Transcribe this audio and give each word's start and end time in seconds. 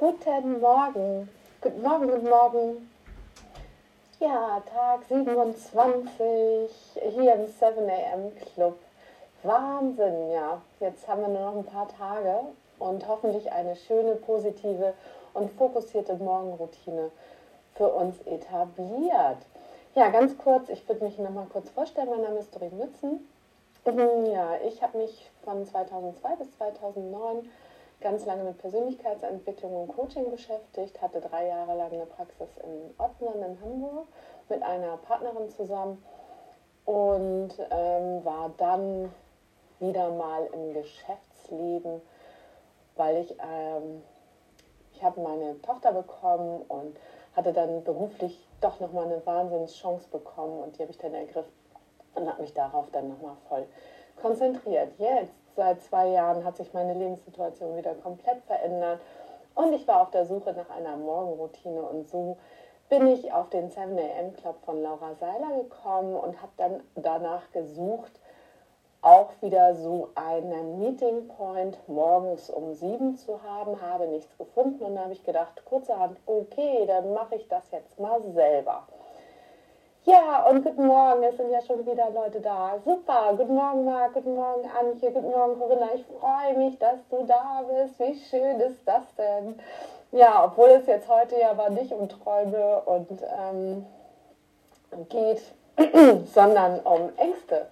Guten 0.00 0.60
Morgen. 0.60 1.28
Guten 1.60 1.82
Morgen, 1.82 2.08
guten 2.08 2.30
Morgen. 2.30 2.90
Ja, 4.18 4.62
Tag 4.74 5.04
27 5.06 6.70
hier 6.94 7.34
im 7.34 7.46
7 7.46 7.86
a.m. 7.86 8.32
Club. 8.34 8.78
Wahnsinn, 9.42 10.30
ja. 10.30 10.62
Jetzt 10.80 11.06
haben 11.06 11.20
wir 11.20 11.28
nur 11.28 11.42
noch 11.42 11.56
ein 11.56 11.66
paar 11.66 11.86
Tage 11.86 12.34
und 12.78 13.06
hoffentlich 13.06 13.52
eine 13.52 13.76
schöne, 13.76 14.14
positive 14.14 14.94
und 15.34 15.52
fokussierte 15.58 16.14
Morgenroutine 16.14 17.10
für 17.74 17.88
uns 17.88 18.22
etabliert. 18.22 19.44
Ja, 19.94 20.08
ganz 20.08 20.38
kurz, 20.38 20.70
ich 20.70 20.88
würde 20.88 21.04
mich 21.04 21.18
noch 21.18 21.28
mal 21.28 21.46
kurz 21.52 21.68
vorstellen. 21.68 22.08
Mein 22.08 22.22
Name 22.22 22.38
ist 22.38 22.54
Doreen 22.54 22.78
Mützen. 22.78 23.28
Ja, 24.32 24.56
ich 24.66 24.82
habe 24.82 24.96
mich 24.96 25.30
von 25.44 25.66
2002 25.66 26.36
bis 26.36 26.56
2009 26.56 27.50
ganz 28.00 28.24
lange 28.24 28.44
mit 28.44 28.58
Persönlichkeitsentwicklung 28.58 29.82
und 29.82 29.88
Coaching 29.94 30.30
beschäftigt, 30.30 31.00
hatte 31.00 31.20
drei 31.20 31.48
Jahre 31.48 31.76
lang 31.76 31.92
eine 31.92 32.06
Praxis 32.06 32.48
in 32.58 32.94
Ottmann 32.98 33.42
in 33.42 33.60
Hamburg 33.60 34.06
mit 34.48 34.62
einer 34.62 34.96
Partnerin 34.98 35.48
zusammen 35.50 36.02
und 36.84 37.50
ähm, 37.70 38.24
war 38.24 38.50
dann 38.56 39.12
wieder 39.78 40.10
mal 40.10 40.46
im 40.52 40.74
Geschäftsleben, 40.74 42.00
weil 42.96 43.18
ich, 43.18 43.32
ähm, 43.38 44.02
ich 44.92 45.02
habe 45.02 45.20
meine 45.20 45.60
Tochter 45.62 45.92
bekommen 45.92 46.62
und 46.68 46.98
hatte 47.34 47.52
dann 47.52 47.84
beruflich 47.84 48.46
doch 48.60 48.80
nochmal 48.80 49.06
eine 49.06 49.24
Wahnsinnschance 49.24 50.08
bekommen 50.08 50.62
und 50.62 50.76
die 50.76 50.82
habe 50.82 50.90
ich 50.90 50.98
dann 50.98 51.14
ergriffen 51.14 51.52
und 52.14 52.28
habe 52.28 52.42
mich 52.42 52.54
darauf 52.54 52.90
dann 52.90 53.08
nochmal 53.08 53.36
voll 53.48 53.66
konzentriert. 54.20 54.92
Jetzt 54.98 55.32
seit 55.60 55.82
zwei 55.82 56.08
Jahren 56.08 56.42
hat 56.42 56.56
sich 56.56 56.72
meine 56.72 56.94
Lebenssituation 56.94 57.76
wieder 57.76 57.94
komplett 57.96 58.42
verändert. 58.46 58.98
Und 59.54 59.74
ich 59.74 59.86
war 59.86 60.00
auf 60.00 60.10
der 60.10 60.24
Suche 60.24 60.54
nach 60.54 60.70
einer 60.74 60.96
Morgenroutine. 60.96 61.82
Und 61.82 62.08
so 62.08 62.38
bin 62.88 63.06
ich 63.08 63.30
auf 63.30 63.50
den 63.50 63.68
7 63.68 63.98
AM 63.98 64.32
Club 64.32 64.56
von 64.64 64.82
Laura 64.82 65.14
Seiler 65.16 65.58
gekommen 65.58 66.14
und 66.14 66.40
habe 66.40 66.52
dann 66.56 66.82
danach 66.94 67.50
gesucht, 67.52 68.12
auch 69.02 69.32
wieder 69.42 69.74
so 69.74 70.08
einen 70.14 70.78
Meeting 70.78 71.28
Point 71.28 71.78
morgens 71.88 72.48
um 72.48 72.72
sieben 72.72 73.18
zu 73.18 73.42
haben, 73.42 73.82
habe 73.82 74.08
nichts 74.08 74.38
gefunden 74.38 74.82
und 74.82 74.98
habe 74.98 75.12
ich 75.12 75.22
gedacht, 75.24 75.62
kurzerhand, 75.66 76.18
okay, 76.24 76.86
dann 76.86 77.12
mache 77.12 77.34
ich 77.34 77.46
das 77.48 77.70
jetzt 77.70 77.98
mal 78.00 78.22
selber. 78.32 78.86
Ja, 80.06 80.46
und 80.48 80.64
guten 80.64 80.86
Morgen, 80.86 81.22
es 81.24 81.36
sind 81.36 81.50
ja 81.50 81.60
schon 81.60 81.84
wieder 81.84 82.08
Leute 82.10 82.40
da. 82.40 82.78
Super, 82.86 83.34
guten 83.36 83.54
Morgen 83.54 83.84
Marc, 83.84 84.14
guten 84.14 84.34
Morgen 84.34 84.66
Antje, 84.70 85.10
guten 85.10 85.28
Morgen 85.28 85.58
Corinna. 85.58 85.90
Ich 85.94 86.06
freue 86.18 86.56
mich, 86.56 86.78
dass 86.78 87.06
du 87.10 87.26
da 87.26 87.62
bist. 87.68 88.00
Wie 88.00 88.18
schön 88.18 88.58
ist 88.60 88.78
das 88.86 89.02
denn? 89.18 89.60
Ja, 90.10 90.46
obwohl 90.46 90.70
es 90.70 90.86
jetzt 90.86 91.06
heute 91.06 91.38
ja 91.38 91.50
aber 91.50 91.68
nicht 91.68 91.92
um 91.92 92.08
Träume 92.08 92.80
und 92.86 93.10
ähm, 93.38 93.84
geht, 95.10 95.42
sondern 96.32 96.80
um 96.80 97.12
Ängste. 97.18 97.66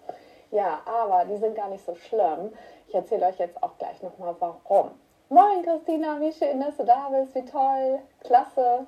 Ja, 0.50 0.80
aber 0.84 1.24
die 1.24 1.38
sind 1.38 1.56
gar 1.56 1.70
nicht 1.70 1.86
so 1.86 1.94
schlimm. 1.94 2.52
Ich 2.88 2.94
erzähle 2.94 3.28
euch 3.28 3.38
jetzt 3.38 3.62
auch 3.62 3.78
gleich 3.78 4.02
nochmal, 4.02 4.36
warum. 4.38 4.90
Moin 5.30 5.62
Christina, 5.62 6.20
wie 6.20 6.32
schön, 6.32 6.60
dass 6.60 6.76
du 6.76 6.84
da 6.84 7.08
bist, 7.08 7.34
wie 7.34 7.44
toll, 7.46 8.00
klasse. 8.22 8.86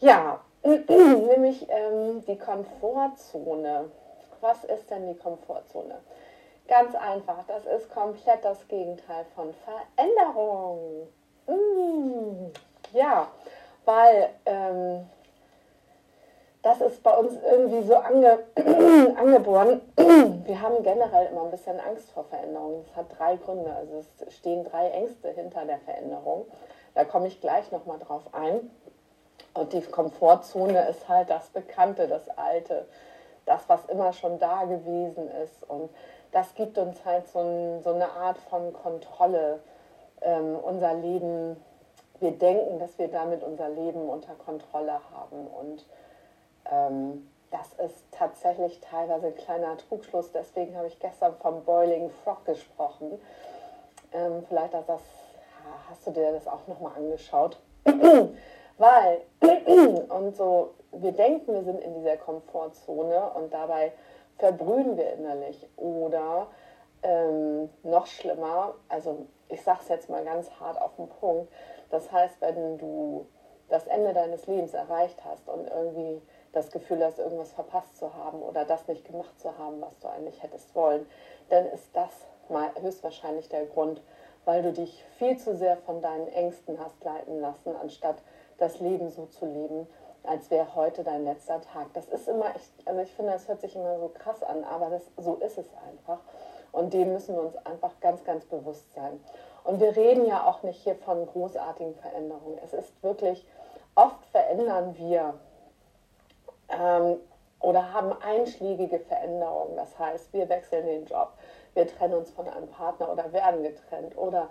Ja, 0.00 0.40
nämlich 0.88 1.66
ähm, 1.68 2.24
die 2.26 2.38
Komfortzone. 2.38 3.90
Was 4.40 4.64
ist 4.64 4.90
denn 4.90 5.06
die 5.06 5.18
Komfortzone? 5.18 6.00
Ganz 6.66 6.94
einfach, 6.94 7.44
das 7.46 7.66
ist 7.66 7.90
komplett 7.90 8.42
das 8.42 8.66
Gegenteil 8.68 9.26
von 9.34 9.52
Veränderung. 9.64 11.08
Mmh, 11.46 12.50
ja, 12.94 13.28
weil 13.84 14.30
ähm, 14.46 15.06
das 16.62 16.80
ist 16.80 17.02
bei 17.02 17.14
uns 17.14 17.34
irgendwie 17.42 17.82
so 17.82 17.96
ange 17.96 18.38
angeboren. 19.18 19.82
Wir 19.96 20.62
haben 20.62 20.82
generell 20.82 21.26
immer 21.26 21.44
ein 21.44 21.50
bisschen 21.50 21.78
Angst 21.78 22.10
vor 22.12 22.24
Veränderungen. 22.24 22.82
Das 22.86 22.96
hat 22.96 23.18
drei 23.18 23.36
Gründe. 23.36 23.70
Also 23.70 23.98
es 23.98 24.34
stehen 24.34 24.64
drei 24.64 24.88
Ängste 24.88 25.28
hinter 25.28 25.66
der 25.66 25.78
Veränderung. 25.80 26.46
Da 26.94 27.04
komme 27.04 27.26
ich 27.26 27.42
gleich 27.42 27.70
nochmal 27.70 27.98
drauf 27.98 28.22
ein. 28.32 28.70
Und 29.54 29.72
die 29.72 29.80
Komfortzone 29.80 30.88
ist 30.88 31.08
halt 31.08 31.30
das 31.30 31.48
Bekannte, 31.50 32.08
das 32.08 32.28
Alte, 32.28 32.86
das, 33.46 33.68
was 33.68 33.84
immer 33.86 34.12
schon 34.12 34.38
da 34.38 34.64
gewesen 34.64 35.30
ist. 35.42 35.62
Und 35.68 35.90
das 36.32 36.54
gibt 36.56 36.76
uns 36.76 37.04
halt 37.04 37.28
so, 37.28 37.38
ein, 37.38 37.82
so 37.82 37.94
eine 37.94 38.10
Art 38.10 38.38
von 38.38 38.72
Kontrolle. 38.72 39.60
Ähm, 40.22 40.56
unser 40.60 40.94
Leben, 40.94 41.62
wir 42.18 42.32
denken, 42.32 42.80
dass 42.80 42.98
wir 42.98 43.08
damit 43.08 43.44
unser 43.44 43.68
Leben 43.68 44.08
unter 44.08 44.34
Kontrolle 44.34 45.00
haben. 45.12 45.46
Und 45.46 45.86
ähm, 46.70 47.30
das 47.52 47.72
ist 47.74 48.04
tatsächlich 48.10 48.80
teilweise 48.80 49.28
ein 49.28 49.36
kleiner 49.36 49.76
Trugschluss. 49.76 50.32
Deswegen 50.32 50.76
habe 50.76 50.88
ich 50.88 50.98
gestern 50.98 51.36
vom 51.36 51.64
Boiling 51.64 52.10
Frog 52.10 52.44
gesprochen. 52.44 53.20
Ähm, 54.12 54.44
vielleicht 54.48 54.74
hast, 54.74 54.88
das, 54.88 55.02
hast 55.88 56.06
du 56.08 56.10
dir 56.10 56.32
das 56.32 56.48
auch 56.48 56.66
nochmal 56.66 56.96
angeschaut. 56.96 57.60
Weil, 58.78 59.22
und 60.08 60.36
so, 60.36 60.74
wir 60.92 61.12
denken, 61.12 61.54
wir 61.54 61.62
sind 61.62 61.80
in 61.80 61.94
dieser 61.94 62.16
Komfortzone 62.16 63.30
und 63.34 63.52
dabei 63.52 63.92
verbrühen 64.38 64.96
wir 64.96 65.12
innerlich. 65.12 65.68
Oder 65.76 66.48
ähm, 67.02 67.70
noch 67.82 68.06
schlimmer, 68.06 68.74
also 68.88 69.26
ich 69.48 69.62
sage 69.62 69.80
es 69.82 69.88
jetzt 69.88 70.10
mal 70.10 70.24
ganz 70.24 70.50
hart 70.58 70.80
auf 70.80 70.96
den 70.96 71.08
Punkt, 71.08 71.52
das 71.90 72.10
heißt, 72.10 72.40
wenn 72.40 72.78
du 72.78 73.26
das 73.68 73.86
Ende 73.86 74.12
deines 74.12 74.46
Lebens 74.46 74.74
erreicht 74.74 75.24
hast 75.24 75.48
und 75.48 75.66
irgendwie 75.68 76.20
das 76.52 76.70
Gefühl 76.70 77.04
hast, 77.04 77.18
irgendwas 77.18 77.52
verpasst 77.52 77.96
zu 77.96 78.14
haben 78.14 78.42
oder 78.42 78.64
das 78.64 78.86
nicht 78.88 79.04
gemacht 79.04 79.38
zu 79.40 79.56
haben, 79.58 79.80
was 79.80 79.98
du 80.00 80.08
eigentlich 80.08 80.42
hättest 80.42 80.74
wollen, 80.74 81.06
dann 81.48 81.66
ist 81.66 81.88
das 81.94 82.12
mal 82.48 82.70
höchstwahrscheinlich 82.80 83.48
der 83.48 83.66
Grund, 83.66 84.02
weil 84.44 84.62
du 84.62 84.72
dich 84.72 85.04
viel 85.18 85.36
zu 85.38 85.56
sehr 85.56 85.76
von 85.78 86.00
deinen 86.00 86.28
Ängsten 86.28 86.78
hast 86.78 87.02
leiten 87.02 87.40
lassen, 87.40 87.74
anstatt 87.80 88.16
das 88.58 88.80
Leben 88.80 89.10
so 89.10 89.26
zu 89.26 89.46
leben, 89.46 89.86
als 90.22 90.50
wäre 90.50 90.74
heute 90.74 91.04
dein 91.04 91.24
letzter 91.24 91.60
Tag. 91.60 91.92
Das 91.92 92.06
ist 92.06 92.28
immer, 92.28 92.46
ich, 92.56 92.86
also 92.86 93.00
ich 93.00 93.12
finde, 93.12 93.32
das 93.32 93.48
hört 93.48 93.60
sich 93.60 93.76
immer 93.76 93.98
so 93.98 94.08
krass 94.08 94.42
an, 94.42 94.64
aber 94.64 94.90
das, 94.90 95.02
so 95.16 95.34
ist 95.36 95.58
es 95.58 95.66
einfach. 95.88 96.20
Und 96.72 96.92
dem 96.92 97.12
müssen 97.12 97.36
wir 97.36 97.42
uns 97.42 97.56
einfach 97.66 98.00
ganz, 98.00 98.24
ganz 98.24 98.44
bewusst 98.46 98.92
sein. 98.94 99.20
Und 99.64 99.80
wir 99.80 99.94
reden 99.96 100.26
ja 100.26 100.46
auch 100.46 100.62
nicht 100.62 100.82
hier 100.82 100.96
von 100.96 101.26
großartigen 101.26 101.94
Veränderungen. 101.94 102.58
Es 102.64 102.72
ist 102.72 103.02
wirklich, 103.02 103.46
oft 103.94 104.24
verändern 104.26 104.96
wir 104.96 105.34
ähm, 106.68 107.16
oder 107.60 107.92
haben 107.92 108.12
einschlägige 108.22 108.98
Veränderungen. 108.98 109.76
Das 109.76 109.98
heißt, 109.98 110.32
wir 110.32 110.48
wechseln 110.48 110.86
den 110.86 111.06
Job, 111.06 111.32
wir 111.74 111.86
trennen 111.86 112.14
uns 112.14 112.30
von 112.30 112.48
einem 112.48 112.68
Partner 112.68 113.10
oder 113.10 113.32
werden 113.32 113.62
getrennt 113.62 114.16
oder 114.16 114.48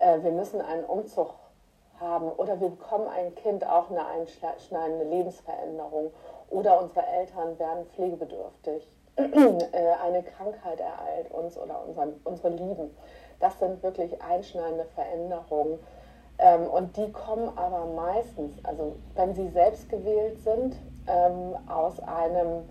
äh, 0.00 0.22
wir 0.22 0.32
müssen 0.32 0.60
einen 0.60 0.84
Umzug 0.84 1.34
haben. 2.00 2.30
Oder 2.32 2.60
wir 2.60 2.68
bekommen 2.68 3.08
ein 3.08 3.34
Kind, 3.34 3.66
auch 3.66 3.90
eine 3.90 4.06
einschneidende 4.06 5.04
Lebensveränderung. 5.04 6.12
Oder 6.50 6.80
unsere 6.80 7.06
Eltern 7.06 7.58
werden 7.58 7.86
pflegebedürftig, 7.86 8.88
äh, 9.16 9.92
eine 10.04 10.22
Krankheit 10.22 10.80
ereilt 10.80 11.30
uns 11.30 11.58
oder 11.58 11.84
unseren, 11.86 12.20
unsere 12.24 12.50
Lieben. 12.50 12.96
Das 13.40 13.58
sind 13.58 13.82
wirklich 13.82 14.20
einschneidende 14.22 14.86
Veränderungen. 14.94 15.78
Ähm, 16.38 16.66
und 16.68 16.96
die 16.96 17.10
kommen 17.12 17.50
aber 17.56 17.84
meistens, 17.86 18.54
also 18.64 18.96
wenn 19.14 19.34
sie 19.34 19.48
selbst 19.48 19.88
gewählt 19.88 20.38
sind, 20.42 20.76
ähm, 21.08 21.56
aus 21.68 22.00
einem 22.00 22.68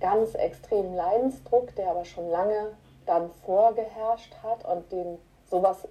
ganz 0.00 0.34
extremen 0.34 0.94
Leidensdruck, 0.94 1.74
der 1.76 1.90
aber 1.90 2.04
schon 2.04 2.30
lange 2.30 2.72
dann 3.06 3.30
vorgeherrscht 3.44 4.34
hat 4.42 4.64
und 4.64 4.90
den 4.92 5.18
sowas 5.46 5.88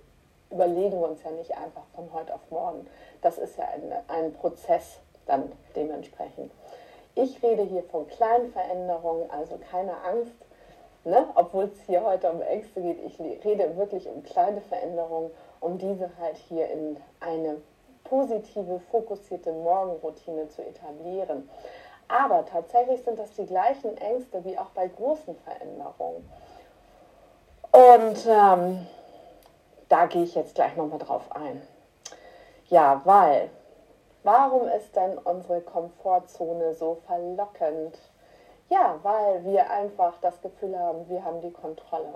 überlegen 0.51 0.99
wir 0.99 1.09
uns 1.09 1.23
ja 1.23 1.31
nicht 1.31 1.55
einfach 1.57 1.83
von 1.95 2.11
heute 2.13 2.33
auf 2.33 2.41
morgen. 2.49 2.87
Das 3.21 3.37
ist 3.37 3.57
ja 3.57 3.65
ein, 3.65 3.93
ein 4.07 4.33
Prozess 4.33 4.99
dann 5.25 5.51
dementsprechend. 5.75 6.51
Ich 7.15 7.41
rede 7.43 7.63
hier 7.63 7.83
von 7.83 8.07
kleinen 8.07 8.51
Veränderungen, 8.51 9.29
also 9.31 9.57
keine 9.69 9.93
Angst, 10.03 10.35
ne? 11.03 11.27
obwohl 11.35 11.65
es 11.65 11.81
hier 11.85 12.03
heute 12.03 12.31
um 12.31 12.41
Ängste 12.41 12.81
geht. 12.81 13.03
Ich 13.05 13.19
rede 13.19 13.75
wirklich 13.77 14.07
um 14.07 14.23
kleine 14.23 14.61
Veränderungen, 14.61 15.31
um 15.59 15.77
diese 15.77 16.09
halt 16.19 16.37
hier 16.37 16.69
in 16.69 16.97
eine 17.19 17.57
positive, 18.03 18.79
fokussierte 18.91 19.51
Morgenroutine 19.51 20.47
zu 20.49 20.61
etablieren. 20.61 21.49
Aber 22.07 22.45
tatsächlich 22.45 23.03
sind 23.03 23.17
das 23.19 23.31
die 23.35 23.45
gleichen 23.45 23.97
Ängste 23.97 24.43
wie 24.43 24.57
auch 24.57 24.69
bei 24.75 24.87
großen 24.87 25.35
Veränderungen. 25.35 26.29
Und 27.71 28.27
ähm, 28.27 28.87
da 29.91 30.05
gehe 30.05 30.23
ich 30.23 30.35
jetzt 30.35 30.55
gleich 30.55 30.75
nochmal 30.77 30.99
drauf 30.99 31.23
ein. 31.31 31.61
Ja, 32.69 33.01
weil, 33.03 33.49
warum 34.23 34.69
ist 34.69 34.95
denn 34.95 35.17
unsere 35.17 35.59
Komfortzone 35.59 36.73
so 36.73 36.99
verlockend? 37.05 37.99
Ja, 38.69 38.97
weil 39.03 39.43
wir 39.43 39.69
einfach 39.69 40.13
das 40.21 40.41
Gefühl 40.41 40.79
haben, 40.79 41.09
wir 41.09 41.25
haben 41.25 41.41
die 41.41 41.51
Kontrolle. 41.51 42.13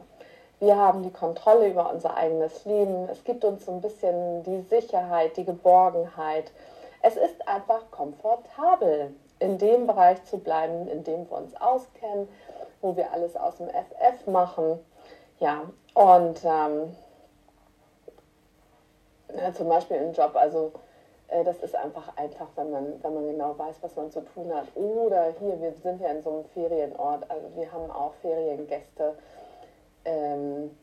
Wir 0.60 0.77
haben 0.77 1.04
die 1.04 1.12
Kontrolle 1.12 1.68
über 1.68 1.92
unser 1.92 2.16
eigenes 2.16 2.63
Leben. 2.63 3.10
Es 3.10 3.25
gibt 3.25 3.44
uns 3.44 3.66
so 3.66 3.74
ein 3.74 3.81
bisschen 3.81 4.44
die 4.44 4.62
Sicherheit, 4.62 5.36
die 5.36 5.44
Geborgenheit. 5.44 6.54
Es 7.01 7.18
ist 7.18 7.45
einfach 7.45 7.92
komfortabel, 7.92 9.13
in 9.39 9.57
dem 9.57 9.86
Bereich 9.86 10.24
zu 10.24 10.38
bleiben, 10.38 10.88
in 10.88 11.04
dem 11.04 11.30
wir 11.30 11.38
uns 11.38 11.54
auskennen, 11.60 12.30
wo 12.80 12.95
wir 12.95 13.12
alles 13.12 13.36
aus 13.36 13.57
dem 13.57 13.68
FF 13.68 14.27
machen. 14.27 14.80
Ja, 15.42 15.63
und 15.94 16.39
ähm, 16.45 16.95
ja, 19.33 19.54
zum 19.54 19.69
Beispiel 19.69 19.98
im 19.98 20.12
Job, 20.13 20.36
also 20.36 20.74
äh, 21.27 21.44
das 21.44 21.57
ist 21.60 21.75
einfach 21.75 22.16
einfach, 22.18 22.48
wenn 22.56 22.72
man, 22.72 23.04
wenn 23.04 23.13
man 23.13 23.27
genau 23.27 23.57
weiß, 23.57 23.77
was 23.81 23.95
man 23.95 24.12
zu 24.12 24.22
tun 24.22 24.54
hat. 24.54 24.68
Oder 24.75 25.33
hier, 25.39 25.60
wir 25.62 25.74
sind 25.74 26.01
ja 26.01 26.10
in 26.10 26.22
so 26.22 26.31
einem 26.31 26.45
Ferienort, 26.45 27.30
also 27.30 27.48
wir 27.56 27.72
haben 27.72 27.89
auch 27.92 28.13
Feriengäste, 28.22 29.16
ähm, 30.06 30.75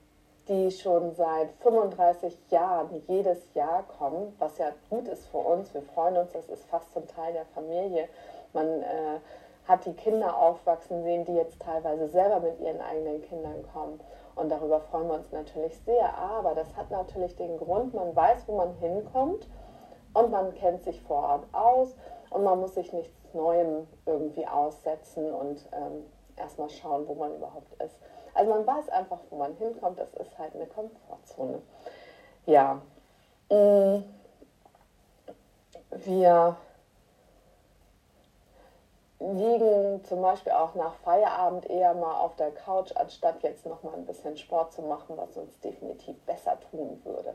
die 0.48 0.70
schon 0.72 1.14
seit 1.14 1.50
35 1.60 2.36
Jahren 2.50 3.02
jedes 3.06 3.54
Jahr 3.54 3.84
kommen, 3.98 4.34
was 4.38 4.58
ja 4.58 4.72
gut 4.90 5.06
ist 5.06 5.26
für 5.28 5.38
uns. 5.38 5.72
Wir 5.72 5.82
freuen 5.82 6.16
uns, 6.16 6.32
das 6.32 6.48
ist 6.48 6.64
fast 6.66 6.92
zum 6.92 7.06
Teil 7.06 7.32
der 7.32 7.46
Familie. 7.46 8.08
Man 8.52 8.82
äh, 8.82 9.20
hat 9.68 9.86
die 9.86 9.92
Kinder 9.92 10.36
aufwachsen 10.36 11.04
sehen, 11.04 11.24
die 11.24 11.34
jetzt 11.34 11.60
teilweise 11.60 12.08
selber 12.08 12.40
mit 12.40 12.58
ihren 12.60 12.80
eigenen 12.80 13.22
Kindern 13.22 13.64
kommen. 13.72 14.00
Und 14.34 14.48
darüber 14.48 14.80
freuen 14.80 15.08
wir 15.08 15.14
uns 15.14 15.30
natürlich 15.32 15.76
sehr. 15.80 16.14
Aber 16.16 16.54
das 16.54 16.74
hat 16.76 16.90
natürlich 16.90 17.36
den 17.36 17.58
Grund, 17.58 17.94
man 17.94 18.14
weiß, 18.14 18.44
wo 18.46 18.56
man 18.56 18.74
hinkommt 18.74 19.48
und 20.14 20.30
man 20.30 20.54
kennt 20.54 20.82
sich 20.82 21.00
vor 21.02 21.22
Ort 21.22 21.46
aus 21.52 21.94
und 22.30 22.44
man 22.44 22.60
muss 22.60 22.74
sich 22.74 22.92
nichts 22.92 23.34
Neuem 23.34 23.86
irgendwie 24.04 24.46
aussetzen 24.46 25.32
und 25.32 25.66
ähm, 25.72 26.04
erstmal 26.36 26.68
schauen, 26.68 27.06
wo 27.06 27.14
man 27.14 27.34
überhaupt 27.34 27.82
ist. 27.82 27.98
Also 28.34 28.50
man 28.50 28.66
weiß 28.66 28.88
einfach, 28.90 29.18
wo 29.30 29.36
man 29.36 29.54
hinkommt. 29.54 29.98
Das 29.98 30.12
ist 30.14 30.38
halt 30.38 30.54
eine 30.54 30.66
Komfortzone. 30.66 31.60
Ja. 32.46 32.80
Mm. 33.50 34.04
Wir 35.90 36.56
liegen 39.34 40.02
zum 40.04 40.20
Beispiel 40.22 40.52
auch 40.52 40.74
nach 40.74 40.94
Feierabend 41.04 41.68
eher 41.70 41.94
mal 41.94 42.20
auf 42.20 42.34
der 42.36 42.50
Couch, 42.50 42.92
anstatt 42.94 43.42
jetzt 43.42 43.66
noch 43.66 43.82
mal 43.82 43.94
ein 43.94 44.04
bisschen 44.04 44.36
Sport 44.36 44.72
zu 44.72 44.82
machen, 44.82 45.16
was 45.16 45.36
uns 45.36 45.58
definitiv 45.60 46.20
besser 46.22 46.58
tun 46.70 47.00
würde. 47.04 47.34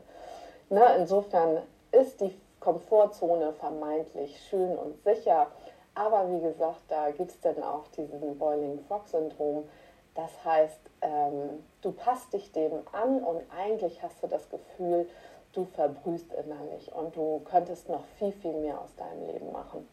Ne? 0.68 0.84
Insofern 0.98 1.62
ist 1.90 2.20
die 2.20 2.38
Komfortzone 2.60 3.52
vermeintlich 3.54 4.38
schön 4.48 4.76
und 4.76 5.02
sicher, 5.02 5.46
aber 5.94 6.30
wie 6.30 6.40
gesagt, 6.40 6.82
da 6.88 7.10
gibt 7.10 7.30
es 7.30 7.40
dann 7.40 7.62
auch 7.62 7.88
diesen 7.88 8.38
Boiling 8.38 8.78
Frog 8.86 9.08
Syndrom. 9.08 9.68
Das 10.14 10.44
heißt, 10.44 10.80
ähm, 11.00 11.64
du 11.80 11.92
passt 11.92 12.32
dich 12.32 12.52
dem 12.52 12.72
an 12.92 13.22
und 13.22 13.42
eigentlich 13.56 14.02
hast 14.02 14.22
du 14.22 14.26
das 14.26 14.48
Gefühl, 14.48 15.08
du 15.52 15.64
verbrühst 15.64 16.32
innerlich 16.32 16.92
und 16.92 17.16
du 17.16 17.40
könntest 17.44 17.88
noch 17.88 18.04
viel, 18.18 18.32
viel 18.32 18.52
mehr 18.54 18.80
aus 18.80 18.94
deinem 18.96 19.26
Leben 19.26 19.52
machen. 19.52 19.88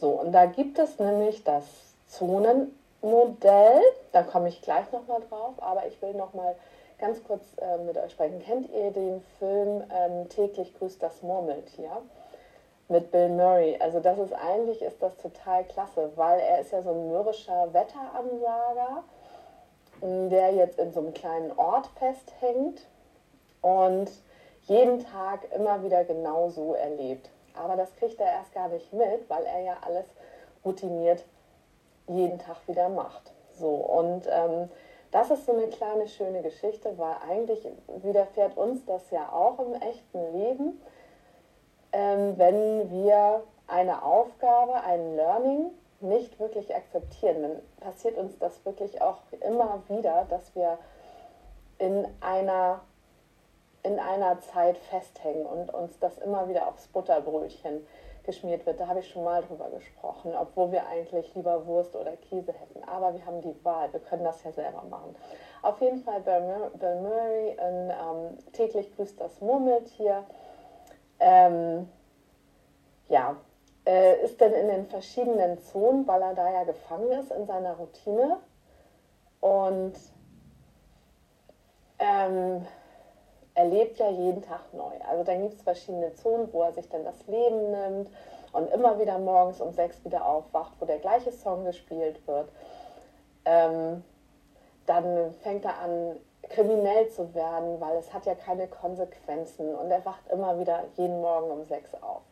So, 0.00 0.08
und 0.08 0.32
da 0.32 0.46
gibt 0.46 0.78
es 0.78 0.98
nämlich 0.98 1.44
das 1.44 1.64
Zonenmodell, 2.08 3.82
da 4.12 4.22
komme 4.22 4.48
ich 4.48 4.62
gleich 4.62 4.90
nochmal 4.92 5.20
drauf, 5.28 5.52
aber 5.58 5.86
ich 5.86 6.00
will 6.00 6.14
nochmal 6.14 6.56
ganz 6.98 7.22
kurz 7.22 7.42
äh, 7.58 7.76
mit 7.84 7.98
euch 7.98 8.12
sprechen. 8.12 8.40
Kennt 8.40 8.70
ihr 8.70 8.92
den 8.92 9.22
Film 9.38 9.84
ähm, 9.94 10.28
Täglich 10.30 10.74
grüßt 10.78 11.02
das 11.02 11.22
Murmeltier? 11.22 11.90
Mit 12.88 13.10
Bill 13.10 13.28
Murray. 13.28 13.76
Also 13.78 14.00
das 14.00 14.18
ist 14.18 14.32
eigentlich 14.32 14.80
ist 14.80 15.02
das 15.02 15.16
total 15.18 15.64
klasse, 15.64 16.10
weil 16.16 16.40
er 16.40 16.60
ist 16.60 16.72
ja 16.72 16.82
so 16.82 16.90
ein 16.90 17.08
mürrischer 17.08 17.72
Wetteransager, 17.72 19.04
der 20.00 20.54
jetzt 20.54 20.78
in 20.78 20.92
so 20.92 21.00
einem 21.00 21.12
kleinen 21.12 21.52
Ort 21.58 21.88
festhängt 21.98 22.86
und 23.60 24.10
jeden 24.62 25.04
Tag 25.04 25.40
immer 25.54 25.82
wieder 25.84 26.04
genau 26.04 26.48
so 26.48 26.72
erlebt. 26.72 27.28
Aber 27.54 27.76
das 27.76 27.94
kriegt 27.96 28.20
er 28.20 28.32
erst 28.32 28.52
gar 28.52 28.68
nicht 28.68 28.92
mit, 28.92 29.28
weil 29.28 29.44
er 29.44 29.60
ja 29.60 29.76
alles 29.84 30.06
routiniert 30.64 31.24
jeden 32.06 32.38
Tag 32.38 32.56
wieder 32.66 32.88
macht. 32.88 33.32
So, 33.52 33.68
und 33.68 34.26
ähm, 34.30 34.68
das 35.10 35.30
ist 35.30 35.46
so 35.46 35.52
eine 35.52 35.68
kleine 35.68 36.08
schöne 36.08 36.42
Geschichte, 36.42 36.96
weil 36.96 37.16
eigentlich 37.28 37.66
widerfährt 38.02 38.56
uns 38.56 38.84
das 38.84 39.10
ja 39.10 39.30
auch 39.32 39.58
im 39.58 39.74
echten 39.74 40.32
Leben, 40.32 40.80
ähm, 41.92 42.34
wenn 42.36 42.90
wir 42.90 43.42
eine 43.66 44.02
Aufgabe, 44.04 44.74
ein 44.82 45.16
Learning 45.16 45.70
nicht 46.00 46.38
wirklich 46.38 46.74
akzeptieren, 46.74 47.42
dann 47.42 47.60
passiert 47.80 48.16
uns 48.16 48.38
das 48.38 48.64
wirklich 48.64 49.02
auch 49.02 49.18
immer 49.40 49.82
wieder, 49.88 50.26
dass 50.30 50.54
wir 50.54 50.78
in 51.78 52.06
einer 52.20 52.80
in 53.82 53.98
einer 53.98 54.40
Zeit 54.40 54.76
festhängen 54.78 55.46
und 55.46 55.72
uns 55.72 55.98
das 55.98 56.18
immer 56.18 56.48
wieder 56.48 56.66
aufs 56.66 56.86
Butterbrötchen 56.88 57.86
geschmiert 58.24 58.66
wird. 58.66 58.78
Da 58.78 58.86
habe 58.86 59.00
ich 59.00 59.08
schon 59.08 59.24
mal 59.24 59.42
drüber 59.42 59.70
gesprochen, 59.70 60.34
obwohl 60.38 60.72
wir 60.72 60.86
eigentlich 60.86 61.34
lieber 61.34 61.66
Wurst 61.66 61.96
oder 61.96 62.16
Käse 62.16 62.52
hätten. 62.52 62.84
Aber 62.84 63.14
wir 63.14 63.24
haben 63.24 63.40
die 63.40 63.56
Wahl, 63.64 63.92
wir 63.92 64.00
können 64.00 64.24
das 64.24 64.42
ja 64.44 64.52
selber 64.52 64.82
machen. 64.82 65.16
Auf 65.62 65.80
jeden 65.80 66.02
Fall 66.02 66.20
Bill 66.20 67.00
Murray 67.00 67.50
in 67.50 67.90
ähm, 67.90 68.38
Täglich 68.52 68.94
grüßt 68.96 69.20
das 69.20 69.40
Murmeltier. 69.40 70.24
Ähm, 71.18 71.88
ja, 73.08 73.36
äh, 73.86 74.22
ist 74.22 74.40
denn 74.40 74.52
in 74.52 74.68
den 74.68 74.86
verschiedenen 74.86 75.58
Zonen, 75.58 76.06
weil 76.06 76.22
er 76.22 76.34
da 76.34 76.50
ja 76.50 76.64
gefangen 76.64 77.10
ist 77.12 77.30
in 77.32 77.46
seiner 77.46 77.74
Routine. 77.74 78.38
Und 79.40 79.94
ähm, 81.98 82.66
er 83.60 83.66
lebt 83.66 83.98
ja 83.98 84.08
jeden 84.08 84.40
Tag 84.40 84.72
neu. 84.72 84.92
Also 85.06 85.22
dann 85.22 85.42
gibt 85.42 85.54
es 85.54 85.62
verschiedene 85.62 86.14
Zonen, 86.14 86.50
wo 86.52 86.62
er 86.62 86.72
sich 86.72 86.88
dann 86.88 87.04
das 87.04 87.26
Leben 87.26 87.70
nimmt 87.70 88.10
und 88.52 88.70
immer 88.72 88.98
wieder 88.98 89.18
morgens 89.18 89.60
um 89.60 89.70
sechs 89.72 90.02
wieder 90.02 90.26
aufwacht, 90.26 90.72
wo 90.80 90.86
der 90.86 90.98
gleiche 90.98 91.30
Song 91.30 91.66
gespielt 91.66 92.26
wird. 92.26 92.48
Ähm, 93.44 94.02
dann 94.86 95.34
fängt 95.42 95.66
er 95.66 95.78
an, 95.78 96.16
kriminell 96.48 97.08
zu 97.10 97.34
werden, 97.34 97.78
weil 97.80 97.98
es 97.98 98.12
hat 98.14 98.24
ja 98.24 98.34
keine 98.34 98.66
Konsequenzen 98.66 99.74
und 99.74 99.90
er 99.90 100.04
wacht 100.06 100.26
immer 100.32 100.58
wieder 100.58 100.84
jeden 100.96 101.20
Morgen 101.20 101.50
um 101.50 101.64
sechs 101.66 101.90
auf. 102.00 102.22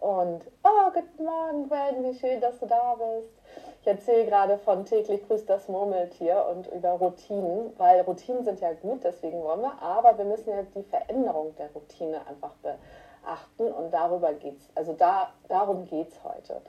Und, 0.00 0.40
oh, 0.64 0.90
guten 0.94 1.24
Morgen, 1.24 1.68
Gwen, 1.68 2.04
wie 2.04 2.18
schön, 2.18 2.40
dass 2.40 2.58
du 2.58 2.66
da 2.66 2.94
bist. 2.94 3.37
Ich 3.80 3.86
erzähle 3.86 4.26
gerade 4.26 4.58
von 4.58 4.84
täglich 4.84 5.26
grüßt 5.26 5.48
das 5.48 5.68
Murmeltier 5.68 6.46
und 6.50 6.66
über 6.68 6.90
Routinen, 6.90 7.72
weil 7.78 8.00
Routinen 8.00 8.44
sind 8.44 8.60
ja 8.60 8.72
gut, 8.72 9.04
deswegen 9.04 9.42
wollen 9.42 9.62
wir, 9.62 9.80
aber 9.80 10.18
wir 10.18 10.24
müssen 10.24 10.50
ja 10.50 10.62
die 10.74 10.82
Veränderung 10.82 11.54
der 11.56 11.70
Routine 11.72 12.20
einfach 12.26 12.52
beachten 12.62 13.72
und 13.72 13.92
darüber 13.92 14.32
geht's. 14.34 14.68
Also 14.74 14.92
da, 14.94 15.32
darum 15.48 15.86
geht 15.86 16.08
es 16.08 16.24
heute. 16.24 16.60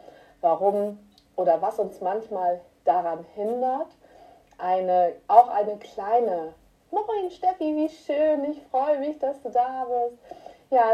Warum 0.41 0.99
oder 1.35 1.61
was 1.61 1.79
uns 1.79 1.99
manchmal 1.99 2.61
daran 2.85 3.25
hindert, 3.35 3.87
eine, 4.57 5.13
auch 5.27 5.47
eine 5.49 5.77
kleine, 5.77 6.53
Moin 6.91 7.29
Steffi, 7.31 7.75
wie 7.75 7.89
schön, 7.89 8.51
ich 8.51 8.61
freue 8.71 8.99
mich, 8.99 9.19
dass 9.19 9.39
du 9.41 9.49
da 9.49 9.85
bist. 9.85 10.17
Ja, 10.71 10.93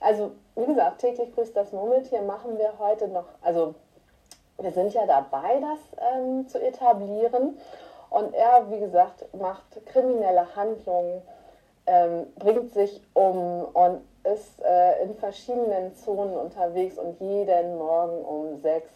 also 0.00 0.32
wie 0.54 0.66
gesagt, 0.66 1.00
täglich 1.00 1.34
grüßt 1.34 1.56
das 1.56 1.72
Murmeltier 1.72 2.22
machen 2.22 2.58
wir 2.58 2.78
heute 2.78 3.08
noch, 3.08 3.26
also 3.42 3.74
wir 4.60 4.70
sind 4.72 4.92
ja 4.94 5.06
dabei, 5.06 5.60
das 5.60 5.78
ähm, 6.14 6.46
zu 6.48 6.60
etablieren. 6.60 7.58
Und 8.10 8.34
er, 8.34 8.70
wie 8.70 8.80
gesagt, 8.80 9.32
macht 9.34 9.86
kriminelle 9.86 10.54
Handlungen, 10.56 11.22
ähm, 11.86 12.26
bringt 12.38 12.74
sich 12.74 13.00
um 13.14 13.64
und 13.72 14.02
ist 14.24 14.62
äh, 14.62 15.02
in 15.02 15.14
verschiedenen 15.14 15.94
Zonen 15.94 16.36
unterwegs 16.36 16.98
und 16.98 17.20
jeden 17.20 17.78
Morgen 17.78 18.22
um 18.24 18.60
sechs 18.60 18.90